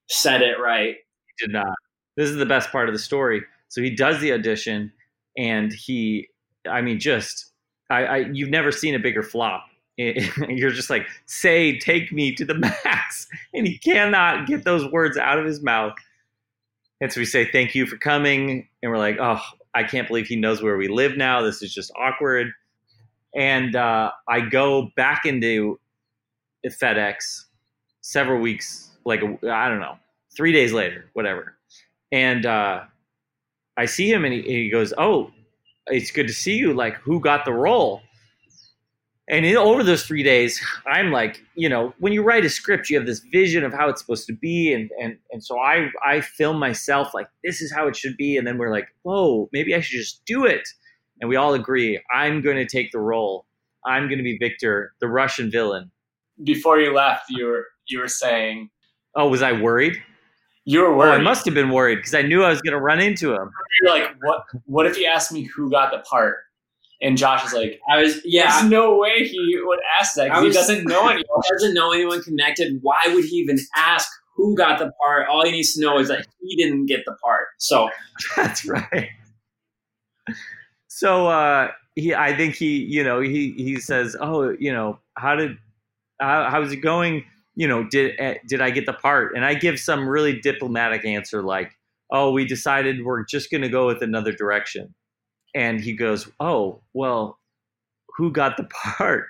said 0.09 0.43
it 0.43 0.59
right. 0.61 0.97
He 1.39 1.47
did 1.47 1.53
not. 1.53 1.75
This 2.17 2.29
is 2.29 2.37
the 2.37 2.47
best 2.47 2.71
part 2.71 2.89
of 2.89 2.95
the 2.95 2.99
story. 2.99 3.43
So 3.69 3.81
he 3.81 3.95
does 3.95 4.21
the 4.21 4.33
audition, 4.33 4.93
and 5.37 5.73
he, 5.73 6.29
I 6.69 6.83
mean, 6.83 6.99
just 6.99 7.53
I, 7.89 8.05
I 8.05 8.17
you've 8.33 8.51
never 8.51 8.73
seen 8.73 8.95
a 8.95 8.99
bigger 8.99 9.23
flop. 9.23 9.65
You're 10.49 10.71
just 10.71 10.91
like, 10.91 11.07
say, 11.27 11.79
take 11.79 12.13
me 12.13 12.35
to 12.35 12.45
the 12.45 12.55
max, 12.85 13.29
and 13.55 13.67
he 13.67 13.79
cannot 13.79 14.47
get 14.47 14.65
those 14.65 14.91
words 14.91 15.17
out 15.17 15.39
of 15.39 15.45
his 15.45 15.63
mouth. 15.63 15.95
And 17.01 17.13
so 17.13 17.21
we 17.21 17.25
say, 17.25 17.51
thank 17.51 17.75
you 17.75 17.87
for 17.87 17.97
coming, 17.97 18.69
and 18.83 18.91
we're 18.91 18.99
like, 18.99 19.19
oh, 19.21 19.41
I 19.75 19.85
can't 19.85 20.09
believe 20.09 20.27
he 20.27 20.37
knows 20.37 20.63
where 20.63 20.77
we 20.77 20.89
live 20.89 21.17
now. 21.17 21.43
This 21.43 21.63
is 21.63 21.73
just 21.73 21.93
awkward. 21.97 22.53
And 23.35 23.77
uh, 23.77 24.11
I 24.29 24.41
go 24.41 24.91
back 24.97 25.25
into 25.25 25.79
FedEx 26.67 27.45
several 28.01 28.41
weeks, 28.41 28.91
like 29.05 29.23
I 29.23 29.69
don't 29.69 29.81
know, 29.81 29.97
three 30.37 30.53
days 30.53 30.73
later, 30.73 31.07
whatever. 31.13 31.57
And 32.13 32.45
uh, 32.45 32.83
I 33.77 33.87
see 33.87 34.11
him, 34.11 34.25
and 34.25 34.35
he, 34.35 34.43
he 34.43 34.71
goes, 34.71 34.93
"Oh, 34.99 35.31
it's 35.87 36.11
good 36.11 36.27
to 36.27 36.33
see 36.33 36.57
you. 36.57 36.75
Like, 36.75 36.97
who 36.97 37.21
got 37.21 37.45
the 37.45 37.53
role?" 37.53 38.03
And 39.31 39.47
in, 39.47 39.57
over 39.57 39.85
those 39.85 40.05
three 40.05 40.25
days, 40.25 40.61
I'm 40.87 41.13
like, 41.13 41.41
you 41.55 41.69
know, 41.69 41.95
when 42.01 42.13
you 42.13 42.23
write 42.23 42.45
a 42.45 42.51
script, 42.51 42.91
you 42.91 42.97
have 42.97 43.07
this 43.07 43.21
vision 43.21 43.63
of 43.63 43.73
how 43.73 43.89
it's 43.89 44.01
supposed 44.01 44.27
to 44.27 44.33
be, 44.33 44.75
and 44.75 44.91
and 45.01 45.17
and 45.31 45.43
so 45.43 45.57
I 45.59 45.89
I 46.05 46.21
film 46.21 46.59
myself 46.59 47.15
like 47.15 47.29
this 47.45 47.61
is 47.61 47.73
how 47.73 47.87
it 47.87 47.95
should 47.95 48.17
be, 48.17 48.37
and 48.37 48.45
then 48.45 48.59
we're 48.59 48.73
like, 48.73 48.89
whoa, 49.03 49.49
maybe 49.53 49.73
I 49.73 49.81
should 49.81 49.99
just 49.99 50.25
do 50.27 50.45
it, 50.45 50.69
and 51.21 51.31
we 51.31 51.37
all 51.37 51.55
agree 51.55 52.01
I'm 52.13 52.43
going 52.43 52.57
to 52.57 52.67
take 52.67 52.91
the 52.91 52.99
role. 52.99 53.47
I'm 53.87 54.09
going 54.09 54.19
to 54.19 54.25
be 54.25 54.37
Victor, 54.37 54.95
the 55.01 55.07
Russian 55.07 55.49
villain. 55.49 55.93
Before 56.43 56.81
you 56.81 56.93
left, 56.93 57.31
you 57.31 57.47
were 57.47 57.69
you 57.87 58.01
were 58.01 58.09
saying, 58.09 58.69
oh, 59.15 59.29
was 59.29 59.43
I 59.43 59.53
worried? 59.53 60.03
You 60.65 60.81
were 60.81 60.97
worried. 60.97 61.11
Oh, 61.11 61.21
I 61.21 61.23
must 61.23 61.45
have 61.45 61.55
been 61.55 61.71
worried 61.71 61.97
because 61.97 62.15
I 62.15 62.23
knew 62.23 62.43
I 62.43 62.49
was 62.49 62.61
going 62.63 62.75
to 62.75 62.81
run 62.81 63.01
into 63.01 63.33
him. 63.33 63.51
You're 63.81 63.91
like, 63.93 64.11
what? 64.23 64.45
What 64.67 64.87
if 64.87 64.97
he 64.97 65.07
asked 65.07 65.31
me 65.31 65.45
who 65.45 65.71
got 65.71 65.93
the 65.93 65.99
part? 66.01 66.39
And 67.03 67.17
Josh 67.17 67.47
is 67.47 67.55
like, 67.55 67.81
I 67.89 68.03
was 68.03 68.21
yeah. 68.25 68.61
There's 68.61 68.71
no 68.71 68.97
way 68.97 69.27
he 69.27 69.59
would 69.63 69.79
ask 69.99 70.15
that 70.17 70.25
because 70.25 70.45
he 70.45 70.53
doesn't 70.53 70.85
know 70.87 71.09
anyone. 71.09 71.25
He 71.43 71.51
doesn't 71.51 71.75
know 71.75 71.93
anyone 71.93 72.23
connected. 72.23 72.79
Why 72.83 73.01
would 73.07 73.25
he 73.25 73.37
even 73.37 73.59
ask 73.75 74.11
who 74.37 74.55
got 74.55 74.79
the 74.79 74.93
part? 75.03 75.29
All 75.29 75.45
he 75.45 75.53
needs 75.53 75.75
to 75.75 75.81
know 75.81 75.99
is 75.99 76.09
that 76.09 76.27
he 76.41 76.57
didn't 76.57 76.87
get 76.87 77.01
the 77.07 77.17
part. 77.23 77.49
So 77.59 77.89
that's 78.37 78.67
right. 78.67 79.09
So 80.89 81.29
uh, 81.29 81.71
he, 81.95 82.15
I 82.15 82.37
think 82.37 82.55
he, 82.55 82.79
you 82.79 83.03
know, 83.03 83.21
he 83.21 83.53
he 83.57 83.81
says, 83.81 84.15
oh, 84.21 84.55
you 84.59 84.73
know, 84.73 84.99
how 85.17 85.37
did, 85.37 85.57
how, 86.21 86.51
how's 86.51 86.73
it 86.73 86.77
going? 86.77 87.25
You 87.55 87.67
know, 87.67 87.85
did 87.85 88.21
uh, 88.21 88.35
did 88.47 88.61
I 88.61 88.71
get 88.71 88.85
the 88.85 88.93
part? 88.93 89.35
And 89.35 89.45
I 89.45 89.55
give 89.55 89.79
some 89.79 90.07
really 90.07 90.39
diplomatic 90.39 91.07
answer 91.07 91.43
like, 91.43 91.73
oh, 92.11 92.31
we 92.31 92.45
decided 92.45 93.05
we're 93.07 93.25
just 93.25 93.51
going 93.51 93.63
to 93.63 93.71
go 93.71 93.87
with 93.87 94.03
another 94.03 94.33
direction 94.33 94.95
and 95.55 95.81
he 95.81 95.93
goes, 95.95 96.31
"Oh, 96.41 96.81
well, 96.95 97.39
who 98.17 98.33
got 98.33 98.57
the 98.57 98.65
part?" 98.65 99.27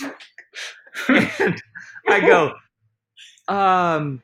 and 1.08 1.62
I 2.08 2.20
go, 2.20 2.54
"Um, 3.48 4.22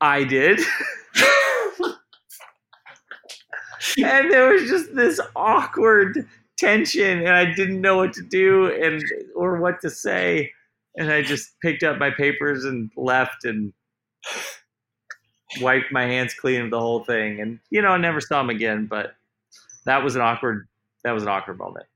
I 0.00 0.24
did." 0.24 0.60
and 3.98 4.30
there 4.30 4.48
was 4.52 4.68
just 4.68 4.94
this 4.94 5.20
awkward 5.34 6.26
tension, 6.58 7.20
and 7.20 7.30
I 7.30 7.52
didn't 7.52 7.80
know 7.80 7.96
what 7.98 8.12
to 8.14 8.22
do 8.22 8.72
and 8.72 9.02
or 9.34 9.56
what 9.60 9.80
to 9.82 9.90
say, 9.90 10.52
and 10.96 11.10
I 11.10 11.22
just 11.22 11.58
picked 11.60 11.82
up 11.82 11.98
my 11.98 12.10
papers 12.10 12.64
and 12.64 12.90
left 12.96 13.44
and 13.44 13.72
wiped 15.60 15.92
my 15.92 16.04
hands 16.04 16.34
clean 16.34 16.62
of 16.62 16.70
the 16.70 16.80
whole 16.80 17.04
thing, 17.04 17.40
and 17.40 17.58
you 17.70 17.82
know, 17.82 17.90
I 17.90 17.98
never 17.98 18.20
saw 18.20 18.40
him 18.40 18.50
again, 18.50 18.86
but 18.86 19.15
that 19.86 20.04
was 20.04 20.14
an 20.16 20.22
awkward 20.22 20.68
that 21.04 21.12
was 21.12 21.22
an 21.22 21.28
awkward 21.28 21.58
moment. 21.58 21.86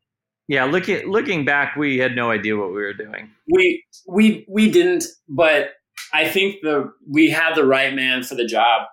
Yeah, 0.48 0.64
looking 0.64 1.08
looking 1.08 1.44
back, 1.44 1.76
we 1.76 1.98
had 1.98 2.16
no 2.16 2.30
idea 2.30 2.56
what 2.56 2.68
we 2.68 2.82
were 2.82 2.94
doing. 2.94 3.30
We 3.52 3.84
we 4.08 4.46
we 4.48 4.70
didn't, 4.70 5.04
but 5.28 5.74
I 6.12 6.28
think 6.28 6.62
the 6.62 6.92
we 7.08 7.30
had 7.30 7.54
the 7.54 7.64
right 7.64 7.94
man 7.94 8.22
for 8.22 8.34
the 8.34 8.46
job. 8.46 8.86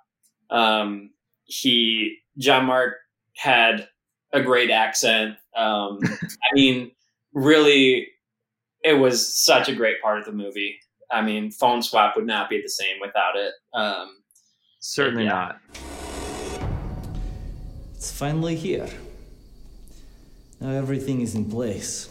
Um, 0.50 1.12
he 1.46 2.18
John 2.38 2.66
Mark 2.66 2.96
had 3.36 3.88
a 4.34 4.42
great 4.42 4.70
accent. 4.70 5.38
Um, 5.56 6.00
I 6.04 6.54
mean, 6.54 6.92
really, 7.34 8.10
it 8.84 8.94
was 8.94 9.36
such 9.36 9.70
a 9.70 9.76
great 9.76 10.02
part 10.02 10.20
of 10.20 10.26
the 10.26 10.32
movie. 10.32 10.78
I 11.12 11.22
mean, 11.22 11.52
phone 11.52 11.82
swap 11.82 12.16
would 12.16 12.28
not 12.28 12.50
be 12.50 12.62
the 12.62 12.70
same 12.70 12.98
without 13.02 13.36
it. 13.36 13.54
Um, 13.74 14.18
Certainly 14.80 15.24
yeah. 15.24 15.30
not. 15.30 16.07
It's 17.98 18.12
finally 18.12 18.56
here. 18.56 18.88
Now 20.62 20.70
everything 20.70 21.22
is 21.22 21.34
in 21.34 21.50
place. 21.50 22.10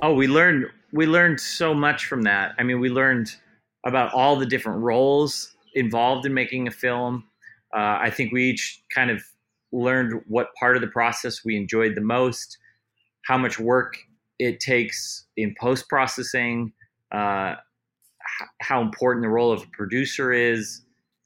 Oh, 0.00 0.14
we 0.14 0.28
learned 0.28 0.66
we 0.92 1.06
learned 1.06 1.40
so 1.40 1.74
much 1.74 2.06
from 2.06 2.22
that. 2.22 2.54
I 2.56 2.62
mean, 2.62 2.78
we 2.78 2.88
learned 2.88 3.34
about 3.84 4.14
all 4.14 4.36
the 4.36 4.46
different 4.46 4.80
roles 4.80 5.56
involved 5.74 6.24
in 6.24 6.32
making 6.32 6.68
a 6.68 6.70
film. 6.70 7.24
Uh, 7.74 7.98
I 8.00 8.10
think 8.10 8.32
we 8.32 8.44
each 8.44 8.84
kind 8.94 9.10
of 9.10 9.20
learned 9.72 10.22
what 10.28 10.54
part 10.54 10.76
of 10.76 10.82
the 10.82 10.88
process 10.88 11.44
we 11.44 11.56
enjoyed 11.56 11.96
the 11.96 12.00
most, 12.00 12.56
how 13.24 13.36
much 13.36 13.58
work 13.58 13.98
it 14.38 14.60
takes 14.60 15.26
in 15.36 15.52
post 15.60 15.88
processing, 15.88 16.72
uh, 17.10 17.56
how 18.60 18.80
important 18.80 19.24
the 19.24 19.30
role 19.30 19.50
of 19.50 19.64
a 19.64 19.76
producer 19.76 20.32
is. 20.32 20.82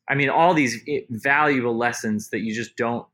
I 0.08 0.14
mean, 0.14 0.30
all 0.30 0.54
these 0.54 0.82
valuable 1.10 1.76
lessons 1.76 2.30
that 2.30 2.40
you 2.40 2.54
just 2.54 2.74
don't 2.76 3.06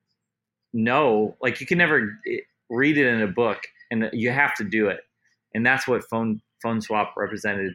know 0.73 1.37
like 1.41 1.61
you 1.61 1.67
can 1.67 1.79
never 1.79 2.19
eh, 2.29 2.39
read 2.71 2.99
it 2.99 3.07
in 3.07 3.23
a 3.23 3.27
book 3.27 3.61
and 3.91 4.09
you 4.13 4.31
have 4.31 4.55
to 4.57 4.65
do 4.65 4.89
it. 4.89 5.01
And 5.55 5.65
that's 5.65 5.89
what 5.89 6.05
phone 6.11 6.41
phone 6.63 6.81
swap 6.81 7.15
represented. 7.17 7.75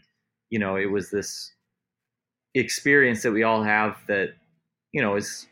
You 0.50 0.60
know 0.60 0.76
it 0.76 0.92
was 0.92 1.10
this 1.10 1.52
experience 2.56 3.24
that 3.24 3.32
we 3.32 3.44
all 3.44 3.64
have 3.64 3.98
that 4.08 4.34
you 4.92 5.02
know 5.02 5.16
is 5.16 5.48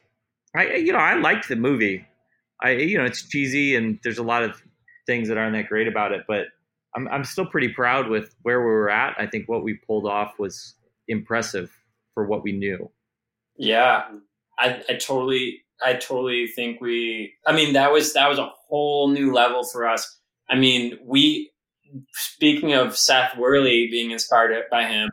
i 0.56 0.76
you 0.76 0.94
know 0.94 1.00
i 1.00 1.16
liked 1.16 1.50
the 1.50 1.56
movie. 1.56 2.06
I 2.62 2.72
you 2.72 2.98
know 2.98 3.06
it's 3.06 3.28
cheesy 3.28 3.76
and 3.76 4.00
there's 4.04 4.20
a 4.20 4.24
lot 4.24 4.44
of 4.44 4.62
things 5.08 5.28
that 5.28 5.38
aren't 5.38 5.56
that 5.56 5.68
great 5.68 5.88
about 5.88 6.12
it 6.12 6.22
but 6.28 6.46
i'm, 6.96 7.08
I'm 7.08 7.24
still 7.24 7.48
pretty 7.48 7.70
proud 7.70 8.08
with 8.08 8.36
where 8.44 8.60
we 8.60 8.68
were 8.68 8.92
at. 8.92 9.16
I 9.20 9.26
think 9.26 9.50
what 9.50 9.64
we 9.64 9.74
pulled 9.74 10.06
off 10.06 10.38
was 10.38 10.76
impressive 11.08 11.72
for 12.14 12.26
what 12.26 12.44
we 12.44 12.52
knew. 12.52 12.90
Yeah. 13.58 14.04
I, 14.58 14.84
I 14.90 14.94
totally 14.94 15.62
I 15.84 15.94
totally 15.94 16.48
think 16.48 16.82
we. 16.82 17.34
I 17.46 17.54
mean, 17.54 17.74
that 17.74 17.92
was 17.92 18.14
that 18.14 18.30
was 18.30 18.40
a 18.40 18.52
whole 18.68 19.10
new 19.10 19.34
level 19.34 19.64
for 19.64 19.88
us. 19.88 20.20
I 20.50 20.56
mean, 20.56 20.98
we. 21.06 21.52
Speaking 22.14 22.74
of 22.74 22.98
Seth 22.98 23.38
Worley 23.38 23.90
being 23.92 24.12
inspired 24.12 24.54
by 24.72 24.86
him, 24.86 25.10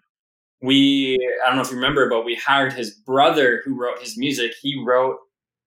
we 0.63 1.19
I 1.45 1.49
don't 1.49 1.57
know 1.57 1.63
if 1.63 1.71
you 1.71 1.77
remember, 1.77 2.09
but 2.09 2.25
we 2.25 2.35
hired 2.35 2.73
his 2.73 2.95
brother 2.95 3.63
who 3.65 3.75
wrote 3.75 4.01
his 4.01 4.17
music. 4.17 4.53
He 4.61 4.81
wrote 4.85 5.17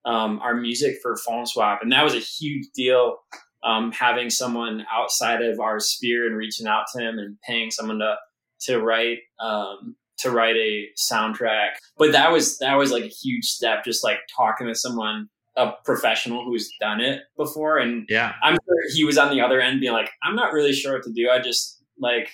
um, 0.06 0.40
our 0.40 0.56
music 0.56 0.98
for 1.02 1.18
Phone 1.18 1.46
Swap, 1.46 1.80
and 1.82 1.92
that 1.92 2.04
was 2.04 2.16
a 2.16 2.20
huge 2.20 2.68
deal. 2.74 3.18
Um, 3.64 3.92
having 3.92 4.32
someone 4.32 4.86
outside 4.92 5.44
of 5.44 5.60
our 5.60 5.80
sphere 5.80 6.26
and 6.26 6.36
reaching 6.36 6.66
out 6.66 6.86
to 6.94 7.02
him 7.02 7.20
and 7.20 7.38
paying 7.48 7.72
someone 7.72 8.00
to 8.00 8.16
to 8.62 8.80
write 8.80 9.20
um, 9.40 9.96
to 10.22 10.32
write 10.32 10.56
a 10.56 10.88
soundtrack. 10.98 11.72
But 11.98 12.12
that 12.12 12.32
was 12.32 12.58
that 12.60 12.76
was 12.76 12.92
like 12.92 13.04
a 13.04 13.08
huge 13.08 13.46
step, 13.46 13.84
just 13.84 14.04
like 14.04 14.20
talking 14.36 14.68
to 14.68 14.76
someone, 14.76 15.30
a 15.58 15.72
professional 15.86 16.44
who's 16.46 16.72
done 16.80 17.02
it 17.02 17.22
before. 17.38 17.78
And 17.78 18.06
yeah, 18.10 18.34
I'm 18.44 18.54
sure 18.54 18.76
he 18.94 19.04
was 19.04 19.18
on 19.18 19.30
the 19.30 19.42
other 19.42 19.62
end 19.62 19.80
being 19.80 19.94
like, 19.94 20.12
I'm 20.24 20.36
not 20.36 20.54
really 20.54 20.74
sure 20.74 20.94
what 20.94 21.04
to 21.04 21.12
do. 21.12 21.30
I 21.30 21.40
just 21.40 21.82
like 22.00 22.30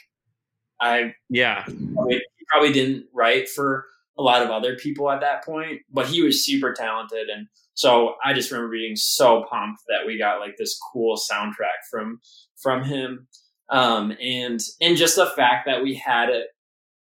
I 0.79 1.13
yeah 1.29 1.63
probably, 1.93 2.21
probably 2.49 2.71
didn't 2.71 3.05
write 3.13 3.49
for 3.49 3.85
a 4.19 4.23
lot 4.23 4.41
of 4.41 4.49
other 4.49 4.75
people 4.75 5.11
at 5.11 5.21
that 5.21 5.43
point, 5.43 5.81
but 5.91 6.07
he 6.07 6.23
was 6.23 6.43
super 6.43 6.73
talented 6.73 7.29
and 7.29 7.47
so 7.77 8.15
I 8.25 8.33
just 8.33 8.49
remember 8.49 8.71
being 8.71 8.95
so 8.95 9.45
pumped 9.51 9.83
that 9.87 10.07
we 10.07 10.17
got 10.17 10.39
like 10.39 10.57
this 10.57 10.79
cool 10.91 11.15
soundtrack 11.15 11.85
from 11.91 12.19
from 12.59 12.83
him. 12.83 13.27
Um, 13.69 14.17
and 14.19 14.59
and 14.81 14.97
just 14.97 15.15
the 15.15 15.27
fact 15.27 15.67
that 15.67 15.83
we 15.83 15.93
had 15.93 16.29
it 16.29 16.47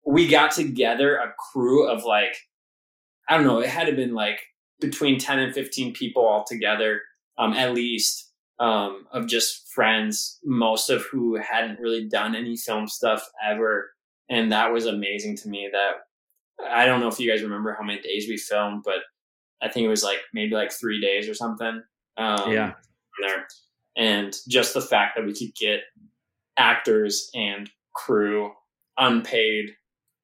we 0.06 0.28
got 0.28 0.50
together 0.52 1.16
a 1.16 1.32
crew 1.52 1.88
of 1.88 2.04
like 2.04 2.36
I 3.28 3.36
don't 3.36 3.46
know, 3.46 3.60
it 3.60 3.68
had 3.70 3.86
to 3.86 3.92
been 3.94 4.14
like 4.14 4.40
between 4.80 5.18
10 5.18 5.38
and 5.38 5.54
15 5.54 5.94
people 5.94 6.26
all 6.26 6.44
together, 6.46 7.00
um, 7.38 7.54
at 7.54 7.72
least, 7.72 8.32
um, 8.60 9.06
of 9.12 9.26
just 9.26 9.66
friends, 9.72 10.38
most 10.44 10.90
of 10.90 11.02
who 11.06 11.36
hadn't 11.36 11.80
really 11.80 12.06
done 12.06 12.34
any 12.34 12.56
film 12.56 12.86
stuff 12.86 13.26
ever. 13.42 13.90
and 14.30 14.52
that 14.52 14.72
was 14.72 14.86
amazing 14.86 15.36
to 15.38 15.48
me. 15.48 15.68
That 15.72 15.92
I 16.70 16.86
don't 16.86 17.00
know 17.00 17.08
if 17.08 17.18
you 17.18 17.30
guys 17.30 17.42
remember 17.42 17.74
how 17.78 17.84
many 17.84 18.00
days 18.00 18.28
we 18.28 18.36
filmed, 18.36 18.82
but 18.84 19.00
I 19.62 19.68
think 19.68 19.84
it 19.84 19.88
was 19.88 20.04
like 20.04 20.18
maybe 20.34 20.54
like 20.54 20.72
three 20.72 21.00
days 21.00 21.28
or 21.28 21.34
something. 21.34 21.82
Um, 22.16 22.52
Yeah. 22.52 22.74
there, 23.22 23.46
and 23.96 24.36
just 24.48 24.74
the 24.74 24.80
fact 24.80 25.16
that 25.16 25.24
we 25.24 25.32
could 25.34 25.54
get 25.54 25.80
actors 26.56 27.30
and 27.34 27.70
crew 27.94 28.52
unpaid 28.98 29.74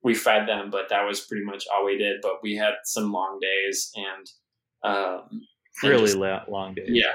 we 0.03 0.15
fed 0.15 0.49
them 0.49 0.71
but 0.71 0.89
that 0.89 1.07
was 1.07 1.21
pretty 1.21 1.45
much 1.45 1.65
all 1.75 1.85
we 1.85 1.99
did. 1.99 2.21
But 2.23 2.43
we 2.43 2.57
had 2.57 2.75
some 2.85 3.13
long 3.13 3.39
days 3.41 3.91
and 3.95 4.27
um 4.83 5.43
Really 5.83 6.07
just- 6.07 6.49
long 6.49 6.75
days. 6.75 6.89
yeah. 6.89 7.13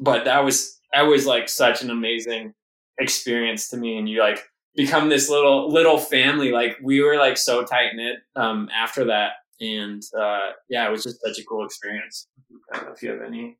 But 0.00 0.24
that 0.24 0.44
was 0.44 0.80
that 0.92 1.02
was 1.02 1.26
like 1.26 1.48
such 1.48 1.82
an 1.82 1.90
amazing 1.90 2.54
experience 2.98 3.68
to 3.68 3.76
me. 3.76 3.98
And 3.98 4.08
you 4.08 4.20
like 4.20 4.40
become 4.74 5.08
this 5.08 5.28
little 5.30 5.70
little 5.72 5.98
family. 5.98 6.50
Like 6.52 6.76
we 6.82 7.00
were 7.02 7.16
like 7.16 7.36
so 7.38 7.64
tight 7.64 7.94
knit 7.94 8.16
um 8.36 8.68
after 8.74 9.04
that. 9.06 9.32
And 9.60 10.02
uh 10.18 10.50
yeah 10.68 10.86
it 10.86 10.90
was 10.90 11.02
just 11.04 11.20
such 11.24 11.38
a 11.38 11.44
cool 11.44 11.64
experience. 11.64 12.28
I 12.72 12.76
don't 12.78 12.86
know 12.86 12.92
if 12.92 13.02
you 13.02 13.10
have 13.10 13.22
any 13.22 13.58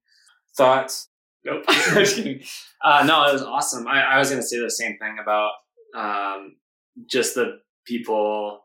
thoughts. 0.56 1.08
Nope. 1.44 1.64
Uh 2.84 3.04
no 3.06 3.24
it 3.28 3.32
was 3.32 3.42
awesome. 3.42 3.86
I, 3.88 4.02
I 4.02 4.18
was 4.18 4.30
gonna 4.30 4.42
say 4.42 4.58
the 4.60 4.70
same 4.70 4.98
thing 4.98 5.16
about 5.22 5.50
um 5.96 6.56
just 7.10 7.34
the 7.34 7.60
people 7.86 8.60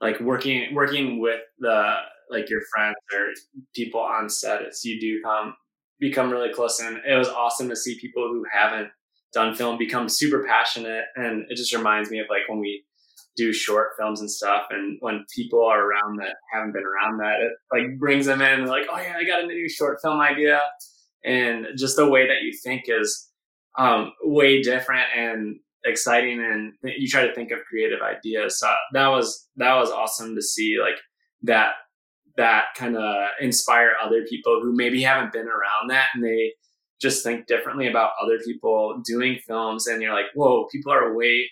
like 0.00 0.20
working 0.20 0.74
working 0.74 1.20
with 1.20 1.40
the 1.58 1.94
like 2.30 2.50
your 2.50 2.60
friends 2.74 2.96
or 3.12 3.28
people 3.74 4.00
on 4.00 4.28
set 4.28 4.62
as 4.62 4.84
you 4.84 5.00
do 5.00 5.20
come 5.22 5.54
become 5.98 6.30
really 6.30 6.52
close. 6.52 6.80
And 6.80 6.98
it 7.08 7.16
was 7.16 7.28
awesome 7.28 7.68
to 7.68 7.76
see 7.76 7.98
people 8.00 8.28
who 8.28 8.44
haven't 8.52 8.88
done 9.32 9.54
film 9.54 9.78
become 9.78 10.08
super 10.08 10.44
passionate. 10.46 11.04
And 11.16 11.44
it 11.48 11.56
just 11.56 11.74
reminds 11.74 12.10
me 12.10 12.20
of 12.20 12.26
like 12.30 12.48
when 12.48 12.60
we 12.60 12.84
do 13.36 13.52
short 13.52 13.90
films 13.98 14.20
and 14.20 14.30
stuff 14.30 14.64
and 14.70 14.98
when 15.00 15.24
people 15.34 15.64
are 15.64 15.84
around 15.84 16.18
that 16.18 16.34
haven't 16.52 16.72
been 16.72 16.82
around 16.82 17.18
that 17.18 17.36
it 17.40 17.52
like 17.72 17.98
brings 17.98 18.26
them 18.26 18.42
in. 18.42 18.66
Like 18.66 18.86
oh 18.90 18.98
yeah 18.98 19.14
i 19.16 19.24
got 19.24 19.44
a 19.44 19.46
new 19.46 19.68
short 19.68 19.98
film 20.02 20.20
idea. 20.20 20.60
And 21.24 21.66
just 21.76 21.96
the 21.96 22.08
way 22.08 22.26
that 22.26 22.42
you 22.42 22.52
think 22.64 22.84
is 22.86 23.28
um, 23.76 24.12
way 24.22 24.62
different 24.62 25.06
and 25.16 25.56
exciting 25.88 26.40
and 26.40 26.72
you 26.82 27.08
try 27.08 27.26
to 27.26 27.34
think 27.34 27.50
of 27.50 27.64
creative 27.68 28.00
ideas. 28.02 28.58
So 28.58 28.72
that 28.92 29.08
was 29.08 29.48
that 29.56 29.74
was 29.74 29.90
awesome 29.90 30.34
to 30.34 30.42
see 30.42 30.76
like 30.80 30.98
that 31.42 31.72
that 32.36 32.66
kind 32.76 32.96
of 32.96 33.30
inspire 33.40 33.92
other 34.02 34.24
people 34.24 34.60
who 34.62 34.74
maybe 34.74 35.02
haven't 35.02 35.32
been 35.32 35.48
around 35.48 35.90
that 35.90 36.06
and 36.14 36.24
they 36.24 36.52
just 37.00 37.22
think 37.22 37.46
differently 37.46 37.88
about 37.88 38.12
other 38.22 38.38
people 38.44 39.00
doing 39.04 39.38
films 39.46 39.86
and 39.86 40.00
you're 40.02 40.14
like 40.14 40.26
whoa 40.34 40.66
people 40.70 40.92
are 40.92 41.14
way 41.16 41.48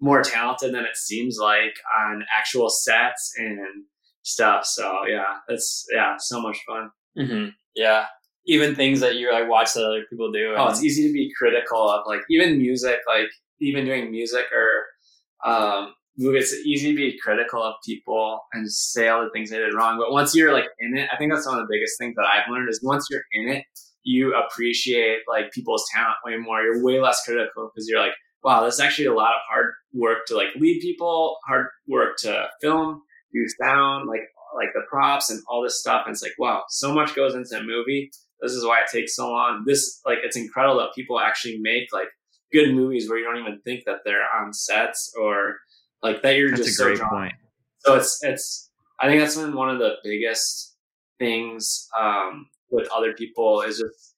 more 0.00 0.22
talented 0.22 0.74
than 0.74 0.84
it 0.84 0.96
seems 0.96 1.36
like 1.38 1.74
on 2.02 2.24
actual 2.36 2.70
sets 2.70 3.34
and 3.36 3.84
stuff. 4.22 4.64
So 4.64 5.00
yeah 5.06 5.36
it's 5.48 5.86
yeah 5.92 6.16
so 6.18 6.40
much 6.40 6.58
fun. 6.66 6.90
Mm-hmm. 7.18 7.48
yeah. 7.74 8.06
Even 8.46 8.74
things 8.74 9.00
that 9.00 9.16
you 9.16 9.30
like 9.30 9.48
watch 9.48 9.74
that 9.74 9.84
other 9.84 10.04
people 10.08 10.32
do 10.32 10.54
oh 10.56 10.68
it's 10.68 10.82
easy 10.82 11.06
to 11.06 11.12
be 11.12 11.30
critical 11.38 11.88
of 11.88 12.06
like 12.06 12.20
even 12.30 12.56
music 12.56 12.98
like 13.06 13.28
even 13.60 13.84
doing 13.84 14.10
music 14.10 14.46
or 14.52 15.50
um 15.50 15.92
movies 16.18 16.52
it's 16.52 16.66
easy 16.66 16.90
to 16.90 16.96
be 16.96 17.18
critical 17.18 17.62
of 17.62 17.74
people 17.84 18.40
and 18.52 18.70
say 18.70 19.08
all 19.08 19.24
the 19.24 19.30
things 19.30 19.50
they 19.50 19.58
did 19.58 19.74
wrong. 19.74 19.98
But 19.98 20.12
once 20.12 20.34
you're 20.34 20.52
like 20.52 20.66
in 20.80 20.96
it 20.96 21.08
i 21.12 21.16
think 21.16 21.32
that's 21.32 21.46
one 21.46 21.58
of 21.58 21.66
the 21.66 21.72
biggest 21.72 21.98
things 21.98 22.14
that 22.16 22.26
i've 22.26 22.50
learned 22.50 22.68
is 22.68 22.80
once 22.82 23.06
you're 23.10 23.22
in 23.32 23.48
it 23.48 23.64
you 24.04 24.34
appreciate 24.34 25.20
like 25.28 25.52
people's 25.52 25.84
talent 25.92 26.16
way 26.24 26.36
more. 26.36 26.62
You're 26.62 26.82
way 26.82 27.00
less 27.00 27.22
critical 27.24 27.70
because 27.72 27.88
you're 27.88 28.00
like 28.00 28.14
wow 28.42 28.64
this 28.64 28.74
is 28.74 28.80
actually 28.80 29.06
a 29.06 29.14
lot 29.14 29.34
of 29.34 29.40
hard 29.48 29.72
work 29.92 30.24
to 30.26 30.34
like 30.34 30.48
lead 30.56 30.80
people 30.80 31.36
hard 31.46 31.66
work 31.86 32.16
to 32.16 32.46
film 32.62 33.02
do 33.32 33.46
sound 33.62 34.08
like 34.08 34.22
like 34.56 34.68
the 34.74 34.82
props 34.88 35.30
and 35.30 35.40
all 35.48 35.62
this 35.62 35.80
stuff. 35.80 36.02
And 36.06 36.14
it's 36.14 36.22
like 36.22 36.32
wow 36.38 36.62
so 36.68 36.92
much 36.92 37.14
goes 37.14 37.34
into 37.34 37.58
a 37.58 37.62
movie. 37.62 38.10
This 38.40 38.52
is 38.52 38.64
why 38.64 38.80
it 38.80 38.90
takes 38.90 39.14
so 39.14 39.30
long. 39.30 39.64
This 39.66 40.00
like 40.06 40.18
it's 40.24 40.36
incredible 40.36 40.78
that 40.78 40.94
people 40.94 41.20
actually 41.20 41.58
make 41.58 41.92
like 41.92 42.08
good 42.52 42.74
movies 42.74 43.08
where 43.08 43.18
you 43.18 43.24
don't 43.24 43.38
even 43.38 43.60
think 43.62 43.84
that 43.86 43.98
they're 44.04 44.26
on 44.40 44.52
sets 44.52 45.12
or 45.18 45.56
like 46.02 46.22
that 46.22 46.36
you're 46.36 46.50
That's 46.50 46.64
just 46.64 46.80
a 46.80 46.84
great 46.84 46.98
so 46.98 47.04
drawn. 47.04 47.20
point. 47.22 47.34
So 47.80 47.94
it's 47.96 48.18
it's 48.22 48.70
I 49.00 49.08
think 49.08 49.20
that's 49.20 49.36
been 49.36 49.54
one 49.54 49.70
of 49.70 49.78
the 49.78 49.94
biggest 50.04 50.76
things 51.18 51.88
um, 51.98 52.48
with 52.70 52.88
other 52.94 53.12
people 53.12 53.62
is 53.62 53.78
just 53.78 54.14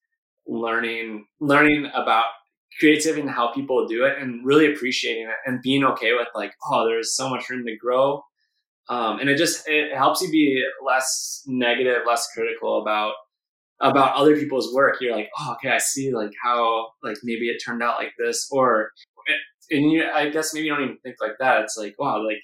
learning 0.46 1.26
learning 1.40 1.90
about 1.94 2.24
creativity 2.78 3.20
and 3.20 3.30
how 3.30 3.52
people 3.52 3.86
do 3.86 4.04
it 4.04 4.18
and 4.18 4.44
really 4.44 4.72
appreciating 4.72 5.24
it 5.24 5.36
and 5.46 5.60
being 5.62 5.84
okay 5.84 6.14
with 6.14 6.26
like 6.34 6.52
oh 6.70 6.86
there's 6.86 7.14
so 7.14 7.28
much 7.28 7.48
room 7.50 7.64
to 7.66 7.76
grow 7.76 8.22
um, 8.88 9.20
and 9.20 9.28
it 9.28 9.36
just 9.36 9.68
it 9.68 9.94
helps 9.94 10.20
you 10.20 10.30
be 10.30 10.64
less 10.84 11.42
negative 11.46 12.02
less 12.06 12.28
critical 12.32 12.80
about 12.82 13.12
about 13.82 14.14
other 14.14 14.36
people's 14.36 14.72
work 14.74 14.96
you're 15.00 15.14
like 15.14 15.28
oh 15.38 15.52
okay 15.54 15.70
i 15.70 15.78
see 15.78 16.12
like 16.14 16.30
how 16.42 16.88
like 17.02 17.16
maybe 17.24 17.48
it 17.48 17.58
turned 17.64 17.82
out 17.82 17.96
like 17.98 18.12
this 18.18 18.48
or 18.50 18.90
eh, 19.28 19.76
and 19.76 19.90
you 19.92 20.04
i 20.14 20.28
guess 20.28 20.54
maybe 20.54 20.66
you 20.66 20.72
don't 20.72 20.84
even 20.84 20.98
think 21.02 21.16
like 21.20 21.36
that 21.40 21.60
it's 21.62 21.76
like 21.76 21.94
wow 21.98 22.24
like 22.24 22.38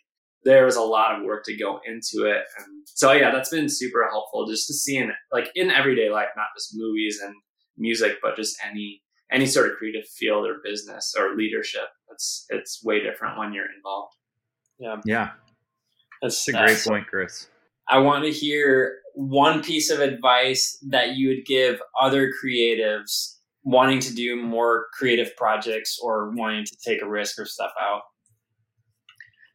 there 0.44 0.64
was 0.64 0.76
a 0.76 0.82
lot 0.82 1.14
of 1.16 1.24
work 1.24 1.44
to 1.44 1.56
go 1.56 1.80
into 1.86 2.26
it 2.28 2.42
and 2.58 2.82
so 2.86 3.12
yeah 3.12 3.30
that's 3.30 3.50
been 3.50 3.68
super 3.68 4.06
helpful 4.10 4.46
just 4.46 4.66
to 4.66 4.74
see 4.74 4.96
in 4.96 5.12
like 5.32 5.48
in 5.54 5.70
everyday 5.70 6.10
life 6.10 6.28
not 6.36 6.46
just 6.56 6.74
movies 6.74 7.18
and 7.24 7.34
music 7.76 8.16
but 8.22 8.36
just 8.36 8.56
any 8.68 9.02
any 9.30 9.46
sort 9.46 9.70
of 9.70 9.76
creative 9.76 10.06
field 10.08 10.46
or 10.46 10.56
business 10.64 11.14
or 11.18 11.36
leadership 11.36 11.88
it's 12.10 12.46
it's 12.50 12.82
way 12.84 13.00
different 13.00 13.38
when 13.38 13.52
you're 13.52 13.70
involved 13.76 14.14
yeah 14.78 14.96
Yeah. 15.04 15.30
that's 16.22 16.44
That's 16.44 16.48
a 16.48 16.52
great 16.52 16.84
point, 16.84 17.06
Chris. 17.08 17.48
I 17.88 17.98
want 17.98 18.24
to 18.24 18.30
hear 18.30 18.98
one 19.14 19.62
piece 19.62 19.90
of 19.90 20.00
advice 20.00 20.78
that 20.88 21.16
you 21.16 21.28
would 21.28 21.44
give 21.46 21.80
other 22.00 22.30
creatives 22.32 23.36
wanting 23.64 24.00
to 24.00 24.14
do 24.14 24.36
more 24.36 24.86
creative 24.92 25.34
projects 25.36 25.98
or 26.02 26.30
wanting 26.30 26.64
to 26.64 26.76
take 26.76 27.02
a 27.02 27.08
risk 27.08 27.38
or 27.38 27.44
stuff 27.44 27.72
out. 27.80 28.02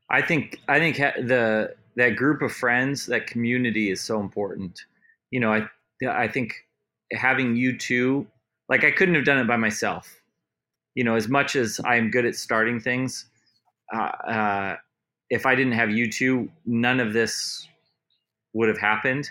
I 0.09 0.21
think 0.21 0.59
I 0.67 0.79
think 0.79 0.97
the 0.97 1.73
that 1.95 2.15
group 2.15 2.41
of 2.41 2.51
friends, 2.51 3.05
that 3.07 3.27
community 3.27 3.89
is 3.89 4.01
so 4.01 4.19
important. 4.19 4.79
You 5.31 5.39
know, 5.39 5.53
I 5.53 5.67
I 6.07 6.27
think 6.27 6.53
having 7.11 7.55
you 7.55 7.77
two, 7.77 8.27
like 8.69 8.83
I 8.83 8.91
couldn't 8.91 9.15
have 9.15 9.25
done 9.25 9.39
it 9.39 9.47
by 9.47 9.57
myself. 9.57 10.21
You 10.95 11.03
know, 11.03 11.15
as 11.15 11.27
much 11.27 11.55
as 11.55 11.79
I'm 11.85 12.11
good 12.11 12.25
at 12.25 12.35
starting 12.35 12.79
things, 12.79 13.25
uh, 13.93 14.11
uh, 14.27 14.75
if 15.29 15.45
I 15.45 15.55
didn't 15.55 15.73
have 15.73 15.89
you 15.89 16.11
two, 16.11 16.49
none 16.65 16.99
of 16.99 17.13
this 17.13 17.67
would 18.53 18.67
have 18.67 18.77
happened. 18.77 19.29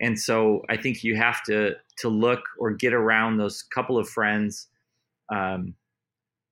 And 0.00 0.18
so 0.18 0.62
I 0.68 0.76
think 0.76 1.04
you 1.04 1.16
have 1.16 1.42
to 1.44 1.74
to 1.98 2.08
look 2.08 2.40
or 2.58 2.70
get 2.72 2.94
around 2.94 3.36
those 3.36 3.62
couple 3.62 3.98
of 3.98 4.08
friends 4.08 4.68
um, 5.30 5.74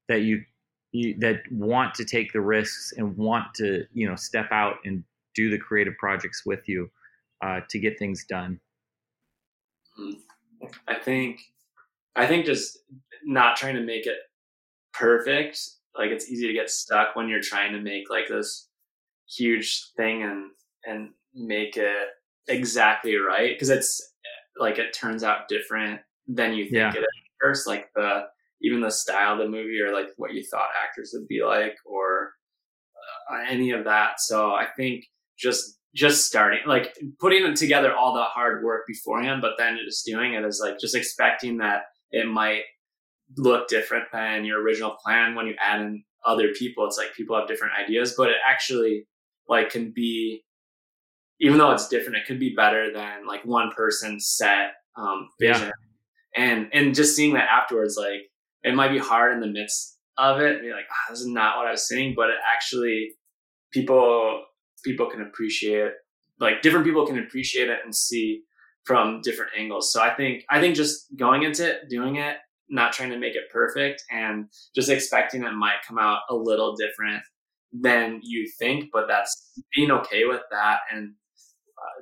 that 0.08 0.22
you, 0.22 0.42
you 0.92 1.18
that 1.20 1.40
want 1.50 1.94
to 1.94 2.04
take 2.04 2.32
the 2.32 2.40
risks 2.40 2.92
and 2.96 3.16
want 3.16 3.54
to 3.54 3.84
you 3.92 4.08
know 4.08 4.16
step 4.16 4.48
out 4.50 4.76
and 4.84 5.02
do 5.34 5.50
the 5.50 5.58
creative 5.58 5.96
projects 5.98 6.42
with 6.44 6.68
you 6.68 6.90
uh, 7.42 7.60
to 7.70 7.78
get 7.78 7.98
things 7.98 8.24
done. 8.28 8.60
I 10.86 10.94
think 10.94 11.40
I 12.16 12.26
think 12.26 12.44
just 12.44 12.78
not 13.24 13.56
trying 13.56 13.76
to 13.76 13.82
make 13.82 14.06
it 14.06 14.18
perfect. 14.92 15.60
Like 15.96 16.10
it's 16.10 16.30
easy 16.30 16.46
to 16.46 16.52
get 16.52 16.70
stuck 16.70 17.16
when 17.16 17.28
you're 17.28 17.40
trying 17.40 17.72
to 17.72 17.80
make 17.80 18.10
like 18.10 18.28
this 18.28 18.68
huge 19.28 19.90
thing 19.96 20.22
and 20.22 20.50
and 20.84 21.10
make 21.34 21.76
it 21.76 22.08
exactly 22.48 23.16
right 23.16 23.54
because 23.54 23.70
it's 23.70 24.12
like 24.58 24.78
it 24.78 24.92
turns 24.94 25.22
out 25.22 25.48
different 25.48 26.00
than 26.26 26.54
you 26.54 26.64
think 26.64 26.74
Yeah. 26.74 26.90
it 26.90 26.98
at 26.98 27.04
first. 27.40 27.66
Like 27.66 27.88
the 27.94 28.24
even 28.60 28.80
the 28.80 28.90
style 28.90 29.34
of 29.34 29.38
the 29.38 29.48
movie 29.48 29.80
or 29.80 29.92
like 29.92 30.08
what 30.16 30.34
you 30.34 30.42
thought 30.50 30.68
actors 30.82 31.10
would 31.14 31.28
be 31.28 31.42
like 31.44 31.76
or 31.86 32.32
uh, 33.30 33.44
any 33.48 33.70
of 33.70 33.84
that. 33.84 34.20
So 34.20 34.50
I 34.50 34.66
think 34.76 35.04
just 35.38 35.78
just 35.94 36.26
starting 36.26 36.60
like 36.66 36.96
putting 37.20 37.44
it 37.44 37.56
together 37.56 37.94
all 37.94 38.14
the 38.14 38.22
hard 38.24 38.64
work 38.64 38.82
beforehand, 38.86 39.40
but 39.40 39.52
then 39.58 39.78
just 39.84 40.04
doing 40.04 40.34
it 40.34 40.44
is 40.44 40.60
like 40.62 40.78
just 40.78 40.94
expecting 40.94 41.58
that 41.58 41.82
it 42.10 42.26
might 42.26 42.62
look 43.36 43.68
different 43.68 44.04
than 44.12 44.44
your 44.44 44.60
original 44.62 44.96
plan 45.04 45.34
when 45.34 45.46
you 45.46 45.54
add 45.62 45.80
in 45.80 46.02
other 46.24 46.48
people. 46.58 46.86
It's 46.86 46.98
like 46.98 47.14
people 47.14 47.38
have 47.38 47.48
different 47.48 47.74
ideas, 47.78 48.14
but 48.16 48.28
it 48.28 48.36
actually 48.46 49.06
like 49.48 49.70
can 49.70 49.92
be 49.94 50.42
even 51.40 51.58
though 51.58 51.70
it's 51.70 51.88
different, 51.88 52.16
it 52.16 52.26
could 52.26 52.40
be 52.40 52.54
better 52.54 52.92
than 52.92 53.26
like 53.26 53.44
one 53.44 53.70
person's 53.76 54.28
set 54.28 54.72
um, 54.96 55.28
Yeah. 55.40 55.52
vision. 55.54 55.72
And 56.36 56.68
and 56.72 56.94
just 56.94 57.16
seeing 57.16 57.34
that 57.34 57.48
afterwards, 57.50 57.96
like 57.96 58.30
it 58.62 58.74
might 58.74 58.90
be 58.90 58.98
hard 58.98 59.32
in 59.32 59.40
the 59.40 59.46
midst 59.46 59.98
of 60.16 60.40
it. 60.40 60.60
Be 60.60 60.70
like, 60.72 60.86
ah, 60.90 61.10
this 61.10 61.20
is 61.20 61.26
not 61.26 61.56
what 61.56 61.66
I 61.66 61.70
was 61.70 61.88
saying, 61.88 62.14
but 62.16 62.30
it 62.30 62.36
actually 62.52 63.14
people 63.72 64.44
people 64.84 65.06
can 65.10 65.22
appreciate 65.22 65.78
it. 65.86 65.94
Like 66.40 66.62
different 66.62 66.84
people 66.86 67.06
can 67.06 67.18
appreciate 67.18 67.68
it 67.68 67.80
and 67.84 67.94
see 67.94 68.42
from 68.84 69.20
different 69.22 69.52
angles. 69.56 69.92
So 69.92 70.02
I 70.02 70.14
think 70.14 70.44
I 70.50 70.60
think 70.60 70.76
just 70.76 71.06
going 71.16 71.42
into 71.42 71.66
it, 71.68 71.88
doing 71.88 72.16
it, 72.16 72.36
not 72.68 72.92
trying 72.92 73.10
to 73.10 73.18
make 73.18 73.34
it 73.34 73.50
perfect, 73.52 74.02
and 74.10 74.46
just 74.74 74.88
expecting 74.90 75.44
it 75.44 75.52
might 75.52 75.82
come 75.86 75.98
out 75.98 76.20
a 76.30 76.34
little 76.34 76.76
different 76.76 77.22
than 77.72 78.20
you 78.22 78.48
think, 78.58 78.90
but 78.92 79.06
that's 79.08 79.52
being 79.74 79.90
okay 79.90 80.24
with 80.24 80.40
that 80.50 80.80
and 80.92 81.14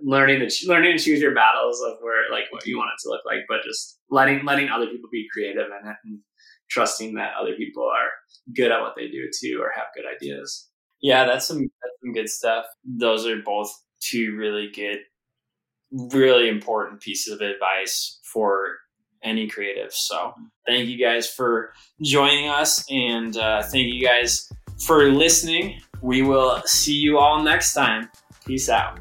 learning 0.02 0.46
to 0.48 0.68
learning 0.68 0.96
to 0.96 1.02
choose 1.02 1.20
your 1.20 1.34
battles 1.34 1.80
of 1.80 1.98
where 2.00 2.30
like 2.30 2.44
what 2.50 2.66
you 2.66 2.76
want 2.76 2.90
it 2.90 3.02
to 3.02 3.08
look 3.08 3.22
like, 3.24 3.40
but 3.48 3.62
just 3.64 3.98
letting 4.10 4.44
letting 4.44 4.68
other 4.68 4.86
people 4.86 5.08
be 5.10 5.26
creative 5.32 5.66
in 5.66 5.88
it 5.88 5.96
and 6.04 6.18
trusting 6.70 7.14
that 7.14 7.32
other 7.40 7.54
people 7.54 7.84
are 7.84 8.08
good 8.54 8.72
at 8.72 8.80
what 8.80 8.94
they 8.96 9.08
do 9.08 9.28
too 9.40 9.60
or 9.60 9.72
have 9.74 9.86
good 9.94 10.04
ideas. 10.04 10.68
Yeah, 11.00 11.24
that's 11.24 11.46
some 11.46 11.60
that's 11.60 11.94
some 12.02 12.12
good 12.12 12.28
stuff. 12.28 12.66
Those 12.84 13.26
are 13.26 13.40
both 13.44 13.72
two 14.00 14.36
really 14.36 14.70
good, 14.74 14.98
really 15.92 16.48
important 16.48 17.00
pieces 17.00 17.32
of 17.32 17.40
advice 17.40 18.20
for 18.32 18.78
any 19.22 19.48
creative. 19.48 19.92
So 19.92 20.34
thank 20.66 20.88
you 20.88 20.98
guys 20.98 21.28
for 21.28 21.72
joining 22.02 22.48
us, 22.48 22.84
and 22.90 23.36
uh, 23.36 23.62
thank 23.62 23.92
you 23.92 24.04
guys 24.04 24.50
for 24.84 25.10
listening. 25.10 25.80
We 26.02 26.22
will 26.22 26.62
see 26.64 26.94
you 26.94 27.18
all 27.18 27.42
next 27.42 27.72
time. 27.72 28.10
Peace 28.46 28.68
out. 28.68 29.00